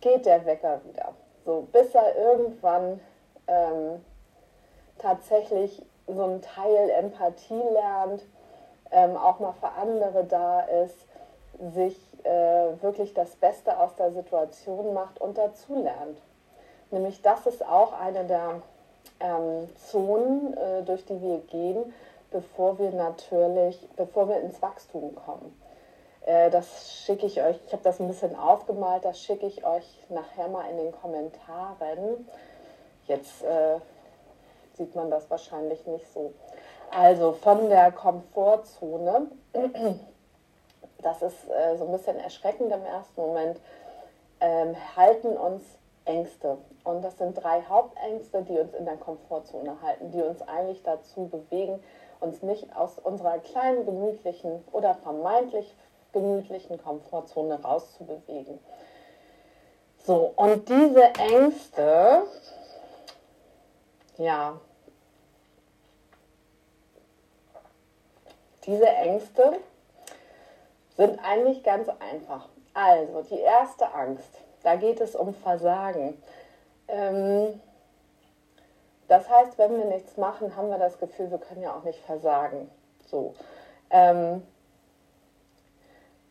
geht 0.00 0.26
der 0.26 0.44
Wecker 0.44 0.80
wieder. 0.84 1.14
So, 1.44 1.68
bis 1.72 1.94
er 1.94 2.16
irgendwann 2.16 3.00
ähm, 3.46 4.04
tatsächlich 4.98 5.84
so 6.06 6.24
ein 6.24 6.42
Teil 6.42 6.90
Empathie 6.90 7.62
lernt, 7.72 8.24
ähm, 8.90 9.16
auch 9.16 9.38
mal 9.38 9.52
für 9.52 9.70
andere 9.70 10.24
da 10.24 10.60
ist, 10.60 11.06
sich 11.74 11.96
äh, 12.24 12.82
wirklich 12.82 13.14
das 13.14 13.36
Beste 13.36 13.78
aus 13.78 13.94
der 13.96 14.12
Situation 14.12 14.94
macht 14.94 15.20
und 15.20 15.38
dazulernt. 15.38 16.18
Nämlich 16.90 17.22
das 17.22 17.46
ist 17.46 17.64
auch 17.66 17.92
eine 17.92 18.24
der 18.24 18.62
ähm, 19.20 19.68
Zonen, 19.76 20.56
äh, 20.56 20.82
durch 20.82 21.04
die 21.04 21.20
wir 21.20 21.38
gehen, 21.38 21.92
bevor 22.30 22.78
wir 22.78 22.90
natürlich, 22.90 23.88
bevor 23.96 24.28
wir 24.28 24.40
ins 24.40 24.60
Wachstum 24.60 25.14
kommen. 25.14 25.58
Äh, 26.26 26.50
das 26.50 26.92
schicke 27.04 27.26
ich 27.26 27.42
euch, 27.42 27.58
ich 27.66 27.72
habe 27.72 27.82
das 27.82 28.00
ein 28.00 28.08
bisschen 28.08 28.36
aufgemalt, 28.36 29.04
das 29.04 29.20
schicke 29.20 29.46
ich 29.46 29.64
euch 29.64 30.04
nachher 30.08 30.48
mal 30.48 30.68
in 30.70 30.76
den 30.76 30.92
Kommentaren. 30.92 32.28
Jetzt 33.06 33.42
äh, 33.42 33.78
sieht 34.74 34.94
man 34.94 35.10
das 35.10 35.28
wahrscheinlich 35.30 35.86
nicht 35.86 36.06
so. 36.12 36.32
Also 36.90 37.32
von 37.32 37.68
der 37.68 37.90
Komfortzone 37.90 39.28
das 41.02 41.22
ist 41.22 41.48
äh, 41.50 41.76
so 41.76 41.86
ein 41.86 41.92
bisschen 41.92 42.18
erschreckend 42.18 42.72
im 42.72 42.84
ersten 42.84 43.20
Moment, 43.20 43.60
ähm, 44.40 44.74
halten 44.96 45.36
uns 45.36 45.62
Ängste. 46.04 46.58
Und 46.84 47.02
das 47.02 47.18
sind 47.18 47.34
drei 47.34 47.62
Hauptängste, 47.62 48.42
die 48.42 48.58
uns 48.58 48.74
in 48.74 48.84
der 48.84 48.96
Komfortzone 48.96 49.80
halten, 49.82 50.10
die 50.10 50.22
uns 50.22 50.42
eigentlich 50.42 50.82
dazu 50.82 51.28
bewegen, 51.28 51.82
uns 52.20 52.42
nicht 52.42 52.74
aus 52.74 52.98
unserer 52.98 53.38
kleinen, 53.38 53.84
gemütlichen 53.84 54.64
oder 54.72 54.94
vermeintlich 54.94 55.74
gemütlichen 56.12 56.82
Komfortzone 56.82 57.62
rauszubewegen. 57.62 58.58
So, 59.98 60.32
und 60.36 60.68
diese 60.68 61.04
Ängste, 61.14 62.24
ja, 64.18 64.58
diese 68.66 68.86
Ängste 68.86 69.60
sind 71.06 71.18
eigentlich 71.24 71.62
ganz 71.64 71.88
einfach. 71.88 72.48
Also, 72.74 73.22
die 73.22 73.40
erste 73.40 73.92
Angst, 73.92 74.38
da 74.62 74.76
geht 74.76 75.00
es 75.00 75.16
um 75.16 75.34
Versagen. 75.34 76.22
Ähm, 76.88 77.60
das 79.08 79.28
heißt, 79.28 79.58
wenn 79.58 79.76
wir 79.76 79.84
nichts 79.86 80.16
machen, 80.16 80.56
haben 80.56 80.70
wir 80.70 80.78
das 80.78 80.98
Gefühl, 80.98 81.30
wir 81.30 81.38
können 81.38 81.62
ja 81.62 81.76
auch 81.76 81.82
nicht 81.82 81.98
versagen. 81.98 82.70
So. 83.04 83.34
Ähm, 83.90 84.42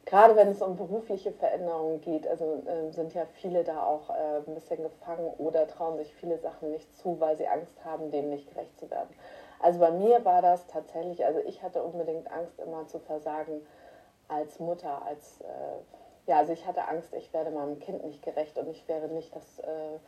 gerade 0.05 0.35
wenn 0.35 0.47
es 0.47 0.61
um 0.61 0.77
berufliche 0.77 1.31
Veränderungen 1.31 2.01
geht, 2.01 2.27
also 2.27 2.63
äh, 2.65 2.91
sind 2.91 3.13
ja 3.13 3.25
viele 3.41 3.63
da 3.63 3.83
auch 3.83 4.09
äh, 4.09 4.37
ein 4.47 4.55
bisschen 4.55 4.81
gefangen 4.81 5.31
oder 5.37 5.67
trauen 5.67 5.97
sich 5.97 6.13
viele 6.15 6.39
Sachen 6.39 6.71
nicht 6.71 6.97
zu, 6.97 7.19
weil 7.19 7.37
sie 7.37 7.47
Angst 7.47 7.75
haben, 7.85 8.09
dem 8.09 8.29
nicht 8.29 8.49
gerecht 8.49 8.79
zu 8.79 8.89
werden. 8.89 9.09
Also 9.59 9.79
bei 9.79 9.91
mir 9.91 10.25
war 10.25 10.41
das 10.41 10.65
tatsächlich, 10.67 11.23
also 11.23 11.39
ich 11.45 11.61
hatte 11.61 11.83
unbedingt 11.83 12.31
Angst, 12.31 12.59
immer 12.59 12.87
zu 12.87 12.97
versagen 12.99 13.61
als 14.31 14.59
Mutter, 14.59 15.05
als 15.05 15.41
äh, 15.41 16.27
ja, 16.27 16.37
also 16.37 16.53
ich 16.53 16.65
hatte 16.65 16.87
Angst, 16.87 17.13
ich 17.13 17.33
werde 17.33 17.51
meinem 17.51 17.79
Kind 17.79 18.03
nicht 18.05 18.21
gerecht 18.21 18.57
und 18.57 18.69
ich 18.69 18.87
wäre 18.87 19.07
nicht 19.07 19.35
das 19.35 19.59
äh, 19.59 19.99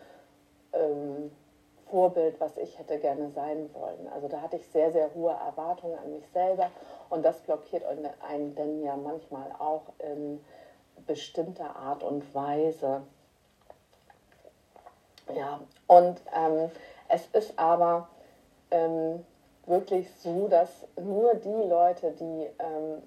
ähm, 0.73 1.31
Vorbild, 1.89 2.39
was 2.39 2.57
ich 2.57 2.79
hätte 2.79 2.97
gerne 2.97 3.29
sein 3.31 3.69
wollen. 3.73 4.07
Also 4.13 4.27
da 4.27 4.41
hatte 4.41 4.55
ich 4.55 4.67
sehr, 4.67 4.91
sehr 4.91 5.13
hohe 5.13 5.33
Erwartungen 5.33 5.97
an 5.99 6.11
mich 6.11 6.27
selber 6.29 6.71
und 7.09 7.23
das 7.23 7.39
blockiert 7.41 7.83
einen 7.85 8.55
denn 8.55 8.83
ja 8.83 8.95
manchmal 8.95 9.51
auch 9.59 9.83
in 9.99 10.43
bestimmter 11.05 11.75
Art 11.75 12.03
und 12.03 12.33
Weise. 12.33 13.01
Ja, 15.35 15.61
und 15.87 16.21
ähm, 16.35 16.69
es 17.09 17.27
ist 17.27 17.57
aber 17.57 18.07
ähm, 18.71 19.25
wirklich 19.65 20.09
so, 20.15 20.47
dass 20.47 20.87
nur 21.01 21.35
die 21.35 21.67
Leute, 21.67 22.11
die 22.11 22.49
ähm, 22.59 23.03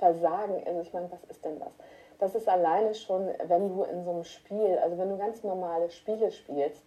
versagen, 0.00 0.60
also 0.66 0.80
ich 0.80 0.92
meine, 0.92 1.10
was 1.12 1.22
ist 1.30 1.44
denn 1.44 1.60
das? 1.60 1.72
das 2.20 2.34
ist 2.34 2.48
alleine 2.48 2.94
schon, 2.94 3.28
wenn 3.44 3.68
du 3.68 3.82
in 3.82 4.04
so 4.04 4.10
einem 4.10 4.24
Spiel, 4.24 4.78
also 4.78 4.98
wenn 4.98 5.08
du 5.08 5.16
ganz 5.16 5.42
normale 5.42 5.90
Spiele 5.90 6.30
spielst, 6.30 6.84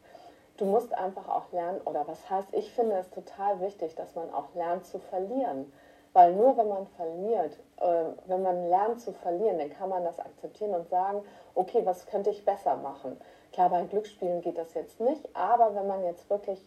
du 0.57 0.65
musst 0.65 0.93
einfach 0.93 1.27
auch 1.27 1.51
lernen, 1.51 1.81
oder 1.85 2.07
was 2.07 2.29
heißt, 2.29 2.49
ich 2.53 2.71
finde 2.71 2.97
es 2.97 3.09
total 3.09 3.59
wichtig, 3.59 3.95
dass 3.95 4.15
man 4.15 4.31
auch 4.31 4.53
lernt 4.53 4.85
zu 4.85 4.99
verlieren. 4.99 5.73
Weil 6.13 6.35
nur 6.35 6.55
wenn 6.57 6.69
man 6.69 6.85
verliert, 6.85 7.57
äh, 7.77 8.03
wenn 8.27 8.43
man 8.43 8.69
lernt 8.69 9.01
zu 9.01 9.11
verlieren, 9.11 9.57
dann 9.57 9.73
kann 9.73 9.89
man 9.89 10.03
das 10.03 10.19
akzeptieren 10.19 10.75
und 10.75 10.87
sagen, 10.87 11.23
okay, 11.55 11.81
was 11.83 12.05
könnte 12.05 12.29
ich 12.29 12.45
besser 12.45 12.75
machen? 12.75 13.19
Klar, 13.51 13.71
bei 13.71 13.83
Glücksspielen 13.85 14.41
geht 14.41 14.59
das 14.59 14.75
jetzt 14.75 14.99
nicht, 14.99 15.27
aber 15.35 15.73
wenn 15.73 15.87
man 15.87 16.03
jetzt 16.03 16.29
wirklich 16.29 16.63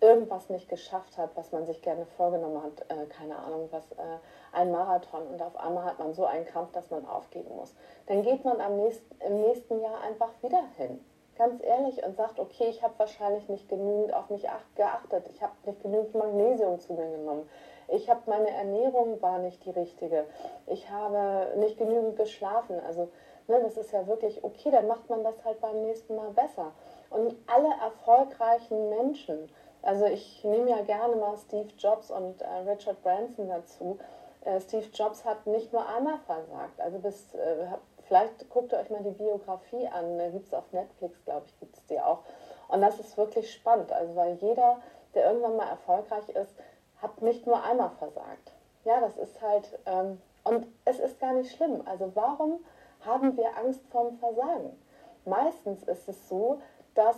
irgendwas 0.00 0.48
nicht 0.48 0.68
geschafft 0.68 1.18
hat, 1.18 1.30
was 1.36 1.52
man 1.52 1.66
sich 1.66 1.82
gerne 1.82 2.06
vorgenommen 2.16 2.62
hat, 2.62 2.80
äh, 2.88 3.06
keine 3.06 3.36
Ahnung, 3.36 3.68
was 3.70 3.92
äh, 3.92 4.18
ein 4.52 4.70
Marathon 4.70 5.26
und 5.26 5.42
auf 5.42 5.56
einmal 5.56 5.84
hat 5.84 5.98
man 5.98 6.14
so 6.14 6.24
einen 6.24 6.46
Kampf, 6.46 6.72
dass 6.72 6.90
man 6.90 7.06
aufgeben 7.06 7.54
muss, 7.56 7.74
dann 8.06 8.22
geht 8.22 8.44
man 8.44 8.60
am 8.60 8.76
nächsten, 8.76 9.14
im 9.24 9.40
nächsten 9.40 9.80
Jahr 9.80 10.00
einfach 10.02 10.30
wieder 10.42 10.62
hin. 10.76 11.04
Ganz 11.36 11.62
ehrlich 11.62 12.04
und 12.04 12.16
sagt, 12.16 12.38
okay, 12.38 12.66
ich 12.68 12.82
habe 12.82 12.94
wahrscheinlich 12.98 13.48
nicht 13.48 13.68
genügend 13.68 14.12
auf 14.12 14.28
mich 14.28 14.46
geachtet, 14.74 15.26
ich 15.30 15.42
habe 15.42 15.52
nicht 15.64 15.82
genügend 15.82 16.14
Magnesium 16.14 16.78
zu 16.78 16.92
mir 16.92 17.10
genommen, 17.10 17.48
ich 17.92 18.08
habe 18.08 18.20
meine 18.26 18.50
Ernährung 18.50 19.20
war 19.20 19.38
nicht 19.38 19.64
die 19.64 19.70
richtige, 19.70 20.26
ich 20.66 20.90
habe 20.90 21.58
nicht 21.58 21.76
genügend 21.76 22.16
geschlafen. 22.16 22.78
Also 22.86 23.08
ne, 23.48 23.60
das 23.62 23.76
ist 23.76 23.92
ja 23.92 24.06
wirklich 24.06 24.44
okay, 24.44 24.70
dann 24.70 24.86
macht 24.86 25.10
man 25.10 25.24
das 25.24 25.44
halt 25.44 25.60
beim 25.60 25.82
nächsten 25.82 26.14
Mal 26.14 26.30
besser. 26.30 26.72
Und 27.10 27.34
alle 27.46 27.70
erfolgreichen 27.82 28.88
Menschen, 28.88 29.50
also 29.82 30.06
ich 30.06 30.44
nehme 30.44 30.70
ja 30.70 30.82
gerne 30.82 31.16
mal 31.16 31.36
Steve 31.38 31.68
Jobs 31.78 32.10
und 32.10 32.42
äh, 32.42 32.46
Richard 32.68 33.02
Branson 33.02 33.48
dazu. 33.48 33.98
Äh, 34.42 34.60
Steve 34.60 34.86
Jobs 34.92 35.24
hat 35.24 35.46
nicht 35.46 35.72
nur 35.72 35.86
einmal 35.88 36.18
versagt. 36.26 36.80
Also 36.80 36.98
bis, 36.98 37.34
äh, 37.34 37.66
vielleicht 38.06 38.48
guckt 38.50 38.72
ihr 38.72 38.78
euch 38.78 38.90
mal 38.90 39.02
die 39.02 39.10
Biografie 39.10 39.86
an, 39.88 40.18
da 40.18 40.28
gibt 40.28 40.46
es 40.46 40.54
auf 40.54 40.70
Netflix, 40.72 41.24
glaube 41.24 41.46
ich, 41.46 41.58
gibt 41.60 41.76
es 41.76 41.86
die 41.86 42.00
auch. 42.00 42.20
Und 42.68 42.82
das 42.82 43.00
ist 43.00 43.16
wirklich 43.16 43.52
spannend, 43.52 43.90
also 43.92 44.14
weil 44.14 44.34
jeder, 44.34 44.80
der 45.14 45.26
irgendwann 45.26 45.56
mal 45.56 45.68
erfolgreich 45.68 46.28
ist, 46.30 46.54
hat 47.02 47.20
nicht 47.22 47.46
nur 47.46 47.62
einmal 47.62 47.90
versagt. 47.98 48.52
Ja, 48.84 49.00
das 49.00 49.16
ist 49.16 49.40
halt, 49.42 49.78
ähm, 49.86 50.20
und 50.44 50.66
es 50.84 50.98
ist 51.00 51.20
gar 51.20 51.32
nicht 51.32 51.54
schlimm. 51.54 51.82
Also 51.84 52.10
warum 52.14 52.60
haben 53.04 53.36
wir 53.36 53.56
Angst 53.56 53.80
vorm 53.90 54.18
Versagen? 54.18 54.76
Meistens 55.24 55.82
ist 55.84 56.08
es 56.08 56.28
so, 56.28 56.60
dass 56.94 57.16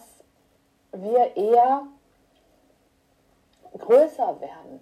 wir 0.93 1.37
eher 1.37 1.87
größer 3.79 4.41
werden, 4.41 4.81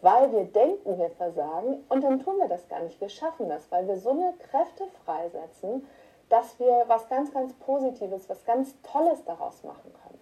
weil 0.00 0.32
wir 0.32 0.44
denken, 0.44 0.98
wir 0.98 1.10
versagen 1.10 1.84
und 1.88 2.02
dann 2.02 2.20
tun 2.20 2.38
wir 2.38 2.48
das 2.48 2.68
gar 2.68 2.80
nicht. 2.80 3.00
Wir 3.00 3.08
schaffen 3.08 3.48
das, 3.48 3.70
weil 3.70 3.86
wir 3.88 3.96
so 3.96 4.10
eine 4.10 4.34
Kräfte 4.50 4.86
freisetzen, 5.04 5.86
dass 6.28 6.58
wir 6.58 6.84
was 6.88 7.08
ganz, 7.08 7.32
ganz 7.32 7.52
Positives, 7.54 8.28
was 8.28 8.44
ganz 8.44 8.74
Tolles 8.82 9.24
daraus 9.24 9.62
machen 9.62 9.92
können. 10.02 10.20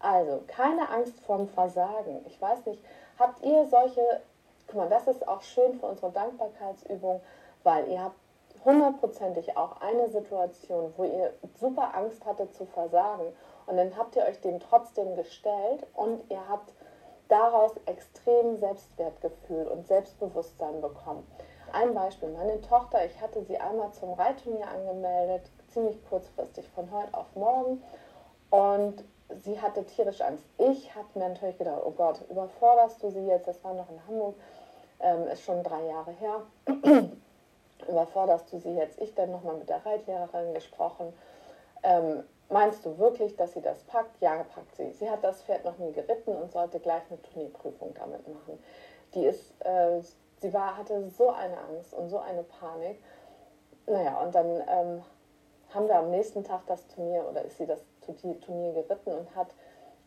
Also 0.00 0.42
keine 0.46 0.88
Angst 0.88 1.20
vorm 1.20 1.48
Versagen. 1.48 2.24
Ich 2.26 2.40
weiß 2.40 2.64
nicht, 2.66 2.82
habt 3.18 3.44
ihr 3.44 3.66
solche, 3.66 4.22
guck 4.66 4.76
mal, 4.76 4.88
das 4.88 5.06
ist 5.06 5.26
auch 5.28 5.42
schön 5.42 5.74
für 5.74 5.86
unsere 5.86 6.10
Dankbarkeitsübung, 6.10 7.20
weil 7.62 7.88
ihr 7.88 8.02
habt 8.02 8.16
hundertprozentig 8.64 9.56
auch 9.56 9.80
eine 9.80 10.08
Situation, 10.08 10.92
wo 10.96 11.04
ihr 11.04 11.32
super 11.58 11.94
Angst 11.94 12.24
hattet 12.24 12.54
zu 12.54 12.66
versagen 12.66 13.32
und 13.66 13.76
dann 13.76 13.96
habt 13.96 14.16
ihr 14.16 14.24
euch 14.24 14.40
dem 14.40 14.60
trotzdem 14.60 15.16
gestellt 15.16 15.86
und 15.94 16.30
ihr 16.30 16.48
habt 16.48 16.72
daraus 17.30 17.72
extrem 17.86 18.56
Selbstwertgefühl 18.56 19.66
und 19.66 19.86
Selbstbewusstsein 19.86 20.80
bekommen. 20.80 21.26
Ein 21.72 21.94
Beispiel, 21.94 22.30
meine 22.30 22.60
Tochter, 22.60 23.04
ich 23.04 23.20
hatte 23.20 23.42
sie 23.44 23.58
einmal 23.58 23.92
zum 23.92 24.12
Reitturnier 24.12 24.66
angemeldet, 24.66 25.50
ziemlich 25.68 25.96
kurzfristig, 26.08 26.68
von 26.74 26.90
heute 26.90 27.14
auf 27.14 27.26
morgen. 27.34 27.82
Und 28.50 29.04
sie 29.44 29.60
hatte 29.60 29.84
tierisch 29.84 30.20
Angst. 30.20 30.44
Ich 30.58 30.94
habe 30.94 31.06
mir 31.14 31.28
natürlich 31.28 31.58
gedacht, 31.58 31.82
oh 31.84 31.92
Gott, 31.92 32.20
überforderst 32.28 33.02
du 33.02 33.10
sie 33.10 33.24
jetzt? 33.26 33.46
Das 33.46 33.62
war 33.62 33.74
noch 33.74 33.88
in 33.88 34.04
Hamburg, 34.08 34.34
ähm, 34.98 35.28
ist 35.28 35.44
schon 35.44 35.62
drei 35.62 35.86
Jahre 35.86 36.10
her. 36.12 36.42
überforderst 37.88 38.52
du 38.52 38.58
sie 38.58 38.74
jetzt? 38.74 39.00
Ich 39.00 39.14
dann 39.14 39.30
nochmal 39.30 39.56
mit 39.56 39.68
der 39.68 39.84
Reitlehrerin 39.86 40.54
gesprochen. 40.54 41.12
Ähm, 41.82 42.24
Meinst 42.50 42.84
du 42.84 42.98
wirklich, 42.98 43.36
dass 43.36 43.52
sie 43.52 43.60
das 43.60 43.84
packt? 43.84 44.20
Ja, 44.20 44.42
packt 44.42 44.74
sie. 44.74 44.90
Sie 44.90 45.08
hat 45.08 45.22
das 45.22 45.42
Pferd 45.42 45.64
noch 45.64 45.78
nie 45.78 45.92
geritten 45.92 46.34
und 46.34 46.50
sollte 46.50 46.80
gleich 46.80 47.02
eine 47.08 47.22
Turnierprüfung 47.22 47.94
damit 47.94 48.26
machen. 48.26 48.58
Die 49.14 49.24
ist, 49.24 49.52
äh, 49.64 50.00
sie 50.40 50.52
war, 50.52 50.76
hatte 50.76 51.08
so 51.10 51.30
eine 51.30 51.56
Angst 51.58 51.94
und 51.94 52.08
so 52.08 52.18
eine 52.18 52.42
Panik. 52.42 53.00
Naja, 53.86 54.20
und 54.20 54.34
dann 54.34 54.62
ähm, 54.66 55.02
haben 55.72 55.86
wir 55.86 55.96
am 55.96 56.10
nächsten 56.10 56.42
Tag 56.42 56.62
das 56.66 56.88
Turnier 56.88 57.24
oder 57.28 57.42
ist 57.42 57.58
sie 57.58 57.66
das 57.66 57.84
Turnier 58.00 58.72
geritten 58.72 59.12
und 59.12 59.36
hat 59.36 59.54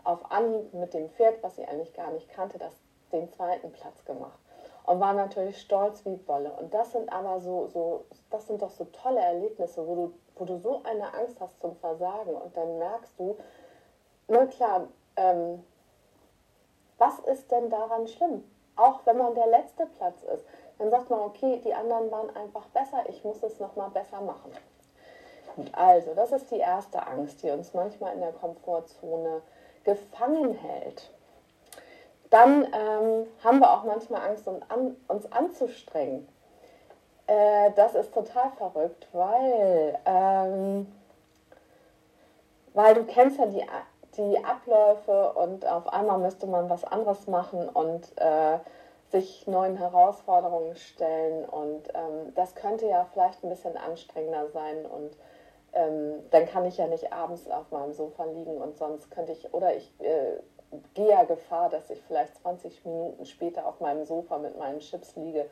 auf 0.04 0.30
Anhieb 0.30 0.74
mit 0.74 0.94
dem 0.94 1.10
Pferd, 1.12 1.42
was 1.42 1.56
sie 1.56 1.66
eigentlich 1.66 1.94
gar 1.94 2.12
nicht 2.12 2.28
kannte, 2.30 2.58
das, 2.58 2.74
den 3.14 3.30
zweiten 3.30 3.72
Platz 3.72 4.04
gemacht. 4.04 4.38
Und 4.86 5.00
war 5.00 5.14
natürlich 5.14 5.62
stolz 5.62 6.04
wie 6.06 6.20
Wolle. 6.28 6.52
Und 6.60 6.74
das 6.74 6.92
sind 6.92 7.12
aber 7.14 7.40
so, 7.40 7.68
so, 7.68 8.04
das 8.30 8.48
sind 8.48 8.62
doch 8.62 8.72
so 8.72 8.84
tolle 8.86 9.22
Erlebnisse, 9.22 9.88
wo 9.88 9.96
du 9.96 10.14
wo 10.36 10.46
du 10.46 10.58
so 10.58 10.82
eine 10.84 11.14
Angst 11.14 11.40
hast 11.40 11.60
zum 11.62 11.76
Versagen 11.78 12.34
und 12.34 12.56
dann 12.56 12.78
merkst 12.80 13.20
du, 13.20 13.38
na 14.28 14.46
klar, 14.46 14.88
ähm, 15.16 15.64
was 16.98 17.20
ist 17.20 17.52
denn 17.52 17.70
daran 17.70 18.08
schlimm? 18.08 18.44
Auch 18.76 19.06
wenn 19.06 19.18
man 19.18 19.36
der 19.36 19.48
letzte 19.48 19.86
Platz 19.86 20.24
ist, 20.24 20.46
dann 20.80 20.90
sagt 20.90 21.10
man, 21.10 21.20
okay, 21.20 21.62
die 21.64 21.74
anderen 21.74 22.10
waren 22.12 22.36
einfach 22.36 22.66
besser, 22.68 23.04
ich 23.08 23.24
muss 23.24 23.44
es 23.44 23.60
nochmal 23.60 23.90
besser 23.90 24.22
machen. 24.22 24.52
Also, 25.74 26.16
das 26.16 26.32
ist 26.32 26.50
die 26.50 26.58
erste 26.58 27.06
Angst, 27.06 27.44
die 27.44 27.52
uns 27.52 27.74
manchmal 27.74 28.14
in 28.14 28.22
der 28.22 28.32
Komfortzone 28.32 29.42
gefangen 29.84 30.54
hält. 30.54 31.12
Dann 32.32 32.64
ähm, 32.74 33.28
haben 33.44 33.60
wir 33.60 33.72
auch 33.72 33.84
manchmal 33.84 34.28
Angst, 34.28 34.48
uns, 34.48 34.64
an, 34.70 34.96
uns 35.08 35.32
anzustrengen. 35.32 36.28
Äh, 37.28 37.72
das 37.76 37.96
ist 37.96 38.14
total 38.14 38.52
verrückt, 38.58 39.08
weil, 39.14 39.98
ähm, 40.06 40.94
weil 42.74 42.96
du 42.96 43.06
kennst 43.06 43.40
ja 43.40 43.46
die, 43.46 43.66
die 44.18 44.44
Abläufe 44.44 45.34
und 45.34 45.66
auf 45.66 45.88
einmal 45.88 46.20
müsste 46.20 46.48
man 46.48 46.70
was 46.70 46.84
anderes 46.84 47.28
machen 47.28 47.70
und 47.70 48.12
äh, 48.18 48.60
sich 49.10 49.48
neuen 49.48 49.78
Herausforderungen 49.78 50.76
stellen 50.76 51.46
und 51.46 51.88
ähm, 51.94 52.34
das 52.36 52.56
könnte 52.56 52.88
ja 52.88 53.06
vielleicht 53.14 53.44
ein 53.44 53.50
bisschen 53.50 53.78
anstrengender 53.78 54.50
sein 54.50 54.86
und 54.86 55.16
ähm, 55.74 56.24
dann 56.32 56.48
kann 56.48 56.66
ich 56.66 56.78
ja 56.78 56.88
nicht 56.88 57.14
abends 57.14 57.50
auf 57.50 57.72
meinem 57.72 57.94
Sofa 57.94 58.26
liegen 58.26 58.58
und 58.58 58.78
sonst 58.78 59.12
könnte 59.12 59.32
ich, 59.32 59.54
oder 59.54 59.76
ich 59.76 59.92
äh, 60.02 60.40
gehe 60.94 61.10
ja 61.10 61.24
Gefahr, 61.24 61.70
dass 61.70 61.90
ich 61.90 62.02
vielleicht 62.04 62.36
20 62.38 62.86
Minuten 62.86 63.26
später 63.26 63.68
auf 63.68 63.80
meinem 63.80 64.04
Sofa 64.06 64.38
mit 64.40 64.58
meinen 64.58 64.80
Chips 64.80 65.16
liege, 65.16 65.46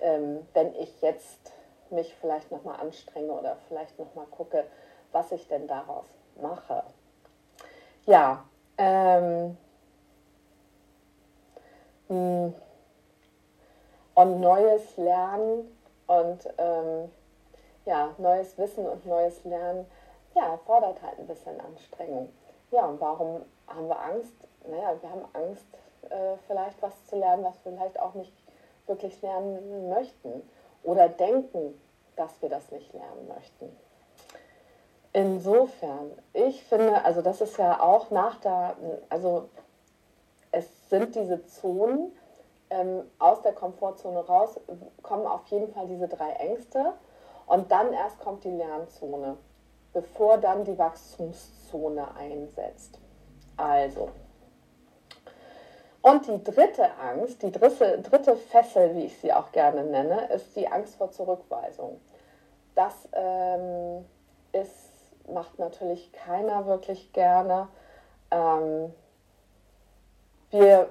ähm, 0.00 0.46
wenn 0.54 0.74
ich 0.76 1.00
jetzt 1.00 1.52
mich 1.90 2.14
vielleicht 2.20 2.50
nochmal 2.50 2.80
anstrenge 2.80 3.32
oder 3.32 3.56
vielleicht 3.68 3.98
nochmal 3.98 4.26
gucke, 4.26 4.64
was 5.12 5.32
ich 5.32 5.46
denn 5.48 5.66
daraus 5.66 6.06
mache. 6.40 6.82
Ja, 8.06 8.44
ähm, 8.78 9.56
hm, 12.08 12.54
und 14.14 14.40
neues 14.40 14.96
Lernen 14.96 15.76
und 16.06 16.48
ähm, 16.58 17.10
ja, 17.84 18.14
neues 18.18 18.56
Wissen 18.58 18.86
und 18.86 19.06
neues 19.06 19.44
Lernen, 19.44 19.86
ja, 20.34 20.46
erfordert 20.52 21.00
halt 21.02 21.18
ein 21.18 21.26
bisschen 21.26 21.60
Anstrengung. 21.60 22.28
Ja, 22.70 22.86
und 22.86 23.00
warum 23.00 23.42
haben 23.66 23.88
wir 23.88 23.98
Angst? 23.98 24.34
Naja, 24.68 24.94
wir 25.00 25.10
haben 25.10 25.24
Angst, 25.32 25.66
äh, 26.10 26.36
vielleicht 26.46 26.80
was 26.82 27.06
zu 27.06 27.16
lernen, 27.16 27.44
was 27.44 27.58
vielleicht 27.62 27.98
auch 27.98 28.14
nicht 28.14 28.32
wirklich 28.86 29.20
lernen 29.22 29.88
möchten 29.88 30.42
oder 30.82 31.08
denken, 31.08 31.80
dass 32.16 32.40
wir 32.40 32.48
das 32.48 32.70
nicht 32.70 32.92
lernen 32.92 33.28
möchten. 33.28 33.76
Insofern, 35.12 36.12
ich 36.32 36.62
finde, 36.64 37.04
also 37.04 37.22
das 37.22 37.40
ist 37.40 37.56
ja 37.56 37.80
auch 37.80 38.10
nach 38.10 38.40
der, 38.40 38.76
also 39.08 39.48
es 40.52 40.88
sind 40.90 41.14
diese 41.14 41.44
Zonen, 41.46 42.12
ähm, 42.70 43.02
aus 43.18 43.42
der 43.42 43.52
Komfortzone 43.52 44.18
raus, 44.26 44.60
kommen 45.02 45.26
auf 45.26 45.46
jeden 45.46 45.72
Fall 45.72 45.86
diese 45.86 46.08
drei 46.08 46.32
Ängste 46.32 46.94
und 47.46 47.70
dann 47.70 47.92
erst 47.92 48.18
kommt 48.20 48.44
die 48.44 48.50
Lernzone, 48.50 49.36
bevor 49.92 50.38
dann 50.38 50.64
die 50.64 50.76
Wachstumszone 50.76 52.14
einsetzt. 52.16 52.98
Also, 53.56 54.10
und 56.06 56.24
die 56.28 56.44
dritte 56.44 56.88
Angst, 57.00 57.42
die 57.42 57.50
dritte, 57.50 57.98
dritte 57.98 58.36
Fessel, 58.36 58.94
wie 58.94 59.06
ich 59.06 59.18
sie 59.18 59.32
auch 59.32 59.50
gerne 59.50 59.82
nenne, 59.82 60.28
ist 60.32 60.54
die 60.54 60.68
Angst 60.68 60.94
vor 60.94 61.10
Zurückweisung. 61.10 62.00
Das 62.76 63.08
ähm, 63.12 64.04
ist, 64.52 64.92
macht 65.28 65.58
natürlich 65.58 66.12
keiner 66.12 66.64
wirklich 66.66 67.12
gerne. 67.12 67.66
Ähm, 68.30 68.94
wir 70.50 70.90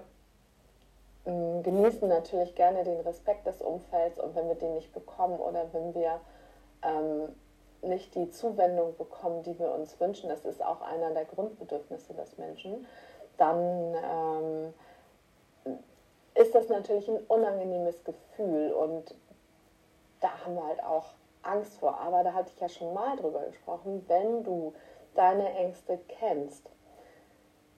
ähm, 1.25 1.63
genießen 1.63 2.09
natürlich 2.09 2.53
gerne 2.55 2.83
den 2.83 2.99
Respekt 2.99 3.47
des 3.47 3.61
Umfelds 3.61 4.19
und 4.19 4.35
wenn 4.35 4.49
wir 4.49 4.55
den 4.55 4.73
nicht 4.73 4.93
bekommen 4.93 5.39
oder 5.39 5.67
wenn 5.71 5.95
wir 5.95 6.19
ähm, 6.83 7.33
nicht 7.81 8.15
die 8.15 8.31
Zuwendung 8.31 8.97
bekommen, 8.97 9.43
die 9.43 9.57
wir 9.57 9.71
uns 9.71 9.97
wünschen, 9.97 10.27
das 10.27 10.43
ist 10.43 10.61
auch 10.61 10.81
einer 10.81 11.11
der 11.11 11.23
Grundbedürfnisse 11.23 12.13
des 12.15 12.37
Menschen, 12.37 12.85
dann 13.37 13.57
ähm, 13.57 14.34
das 16.55 16.69
natürlich 16.69 17.07
ein 17.09 17.23
unangenehmes 17.27 18.03
Gefühl 18.03 18.71
und 18.71 19.15
da 20.21 20.29
haben 20.43 20.55
wir 20.55 20.65
halt 20.65 20.83
auch 20.83 21.13
Angst 21.43 21.77
vor. 21.79 21.99
Aber 21.99 22.23
da 22.23 22.33
hatte 22.33 22.51
ich 22.53 22.59
ja 22.59 22.69
schon 22.69 22.93
mal 22.93 23.15
drüber 23.17 23.41
gesprochen, 23.41 24.03
wenn 24.07 24.43
du 24.43 24.73
deine 25.13 25.53
Ängste 25.53 25.99
kennst, 26.07 26.69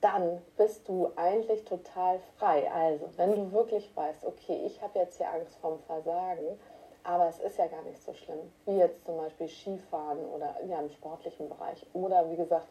dann 0.00 0.40
bist 0.56 0.88
du 0.88 1.10
eigentlich 1.16 1.64
total 1.64 2.20
frei. 2.36 2.70
Also, 2.72 3.08
wenn 3.16 3.34
du 3.34 3.52
wirklich 3.52 3.94
weißt, 3.96 4.24
okay, 4.24 4.62
ich 4.64 4.80
habe 4.80 4.98
jetzt 4.98 5.16
hier 5.16 5.30
Angst 5.32 5.56
vorm 5.56 5.80
Versagen, 5.80 6.58
aber 7.02 7.28
es 7.28 7.38
ist 7.40 7.58
ja 7.58 7.66
gar 7.66 7.82
nicht 7.82 8.02
so 8.02 8.12
schlimm, 8.12 8.52
wie 8.66 8.76
jetzt 8.76 9.04
zum 9.04 9.16
Beispiel 9.16 9.48
Skifahren 9.48 10.24
oder 10.26 10.54
ja, 10.66 10.78
im 10.80 10.90
sportlichen 10.90 11.48
Bereich 11.48 11.84
oder 11.94 12.30
wie 12.30 12.36
gesagt, 12.36 12.68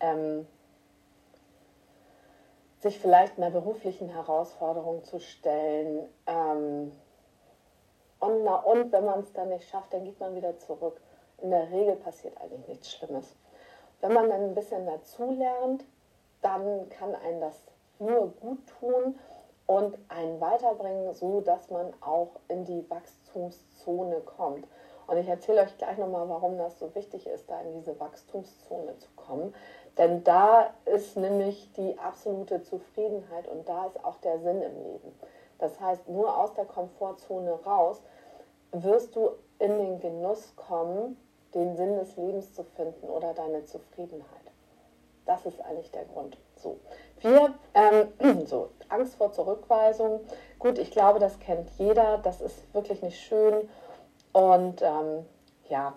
ähm, 0.00 0.46
sich 2.82 2.98
vielleicht 2.98 3.38
einer 3.38 3.50
beruflichen 3.50 4.08
Herausforderung 4.08 5.04
zu 5.04 5.20
stellen. 5.20 6.08
Ähm, 6.26 6.90
und, 8.18 8.44
na, 8.44 8.56
und 8.56 8.90
wenn 8.90 9.04
man 9.04 9.20
es 9.20 9.32
dann 9.32 9.50
nicht 9.50 9.68
schafft, 9.68 9.94
dann 9.94 10.04
geht 10.04 10.18
man 10.18 10.34
wieder 10.34 10.58
zurück. 10.58 11.00
In 11.38 11.50
der 11.50 11.70
Regel 11.70 11.94
passiert 11.94 12.36
eigentlich 12.40 12.66
nichts 12.66 12.90
Schlimmes. 12.90 13.36
Wenn 14.00 14.12
man 14.12 14.28
dann 14.28 14.42
ein 14.42 14.54
bisschen 14.54 14.84
dazu 14.84 15.30
lernt, 15.30 15.84
dann 16.40 16.88
kann 16.88 17.14
einen 17.14 17.40
das 17.40 17.62
nur 18.00 18.32
gut 18.40 18.58
tun 18.80 19.16
und 19.66 19.96
einen 20.08 20.40
weiterbringen, 20.40 21.14
so 21.14 21.40
dass 21.40 21.70
man 21.70 21.94
auch 22.00 22.30
in 22.48 22.64
die 22.64 22.84
Wachstumszone 22.90 24.20
kommt. 24.22 24.66
Und 25.06 25.16
ich 25.18 25.28
erzähle 25.28 25.62
euch 25.62 25.76
gleich 25.78 25.98
nochmal, 25.98 26.28
warum 26.28 26.58
das 26.58 26.78
so 26.80 26.92
wichtig 26.96 27.26
ist, 27.26 27.48
da 27.48 27.60
in 27.60 27.74
diese 27.74 27.98
Wachstumszone 28.00 28.96
zu 28.98 29.08
kommen. 29.14 29.54
Denn 29.98 30.24
da 30.24 30.70
ist 30.86 31.16
nämlich 31.16 31.70
die 31.72 31.98
absolute 31.98 32.62
Zufriedenheit 32.62 33.46
und 33.46 33.68
da 33.68 33.86
ist 33.86 34.02
auch 34.04 34.16
der 34.16 34.38
Sinn 34.38 34.62
im 34.62 34.82
Leben. 34.82 35.18
Das 35.58 35.78
heißt, 35.80 36.08
nur 36.08 36.36
aus 36.36 36.54
der 36.54 36.64
Komfortzone 36.64 37.52
raus 37.64 38.02
wirst 38.72 39.14
du 39.14 39.30
in 39.58 39.78
den 39.78 40.00
Genuss 40.00 40.56
kommen, 40.56 41.16
den 41.54 41.76
Sinn 41.76 41.96
des 41.96 42.16
Lebens 42.16 42.54
zu 42.54 42.64
finden 42.64 43.06
oder 43.06 43.34
deine 43.34 43.64
Zufriedenheit. 43.64 44.26
Das 45.26 45.44
ist 45.46 45.60
eigentlich 45.60 45.90
der 45.90 46.04
Grund. 46.06 46.36
So, 46.56 46.78
wir, 47.20 47.54
ähm, 47.74 48.46
so, 48.46 48.70
Angst 48.88 49.16
vor 49.16 49.32
Zurückweisung. 49.32 50.20
Gut, 50.58 50.78
ich 50.78 50.90
glaube, 50.90 51.18
das 51.18 51.38
kennt 51.38 51.70
jeder. 51.78 52.18
Das 52.18 52.40
ist 52.40 52.74
wirklich 52.74 53.02
nicht 53.02 53.20
schön. 53.20 53.68
Und 54.32 54.80
ähm, 54.82 55.26
ja, 55.68 55.92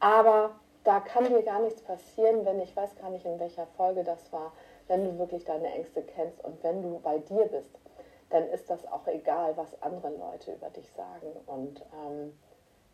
aber 0.00 0.50
da 0.84 1.00
kann 1.00 1.24
dir 1.24 1.42
gar 1.42 1.60
nichts 1.60 1.82
passieren, 1.82 2.44
wenn 2.44 2.60
ich 2.60 2.74
weiß 2.74 2.96
gar 2.96 3.10
nicht, 3.10 3.26
in 3.26 3.38
welcher 3.38 3.66
Folge 3.76 4.04
das 4.04 4.32
war, 4.32 4.52
wenn 4.88 5.04
du 5.04 5.18
wirklich 5.18 5.44
deine 5.44 5.72
Ängste 5.72 6.02
kennst 6.02 6.42
und 6.44 6.62
wenn 6.62 6.82
du 6.82 6.98
bei 7.00 7.18
dir 7.18 7.46
bist, 7.46 7.70
dann 8.30 8.48
ist 8.48 8.70
das 8.70 8.86
auch 8.86 9.06
egal, 9.06 9.56
was 9.56 9.80
andere 9.82 10.10
Leute 10.10 10.52
über 10.52 10.70
dich 10.70 10.90
sagen. 10.92 11.32
Und 11.46 11.84
ähm, 12.06 12.38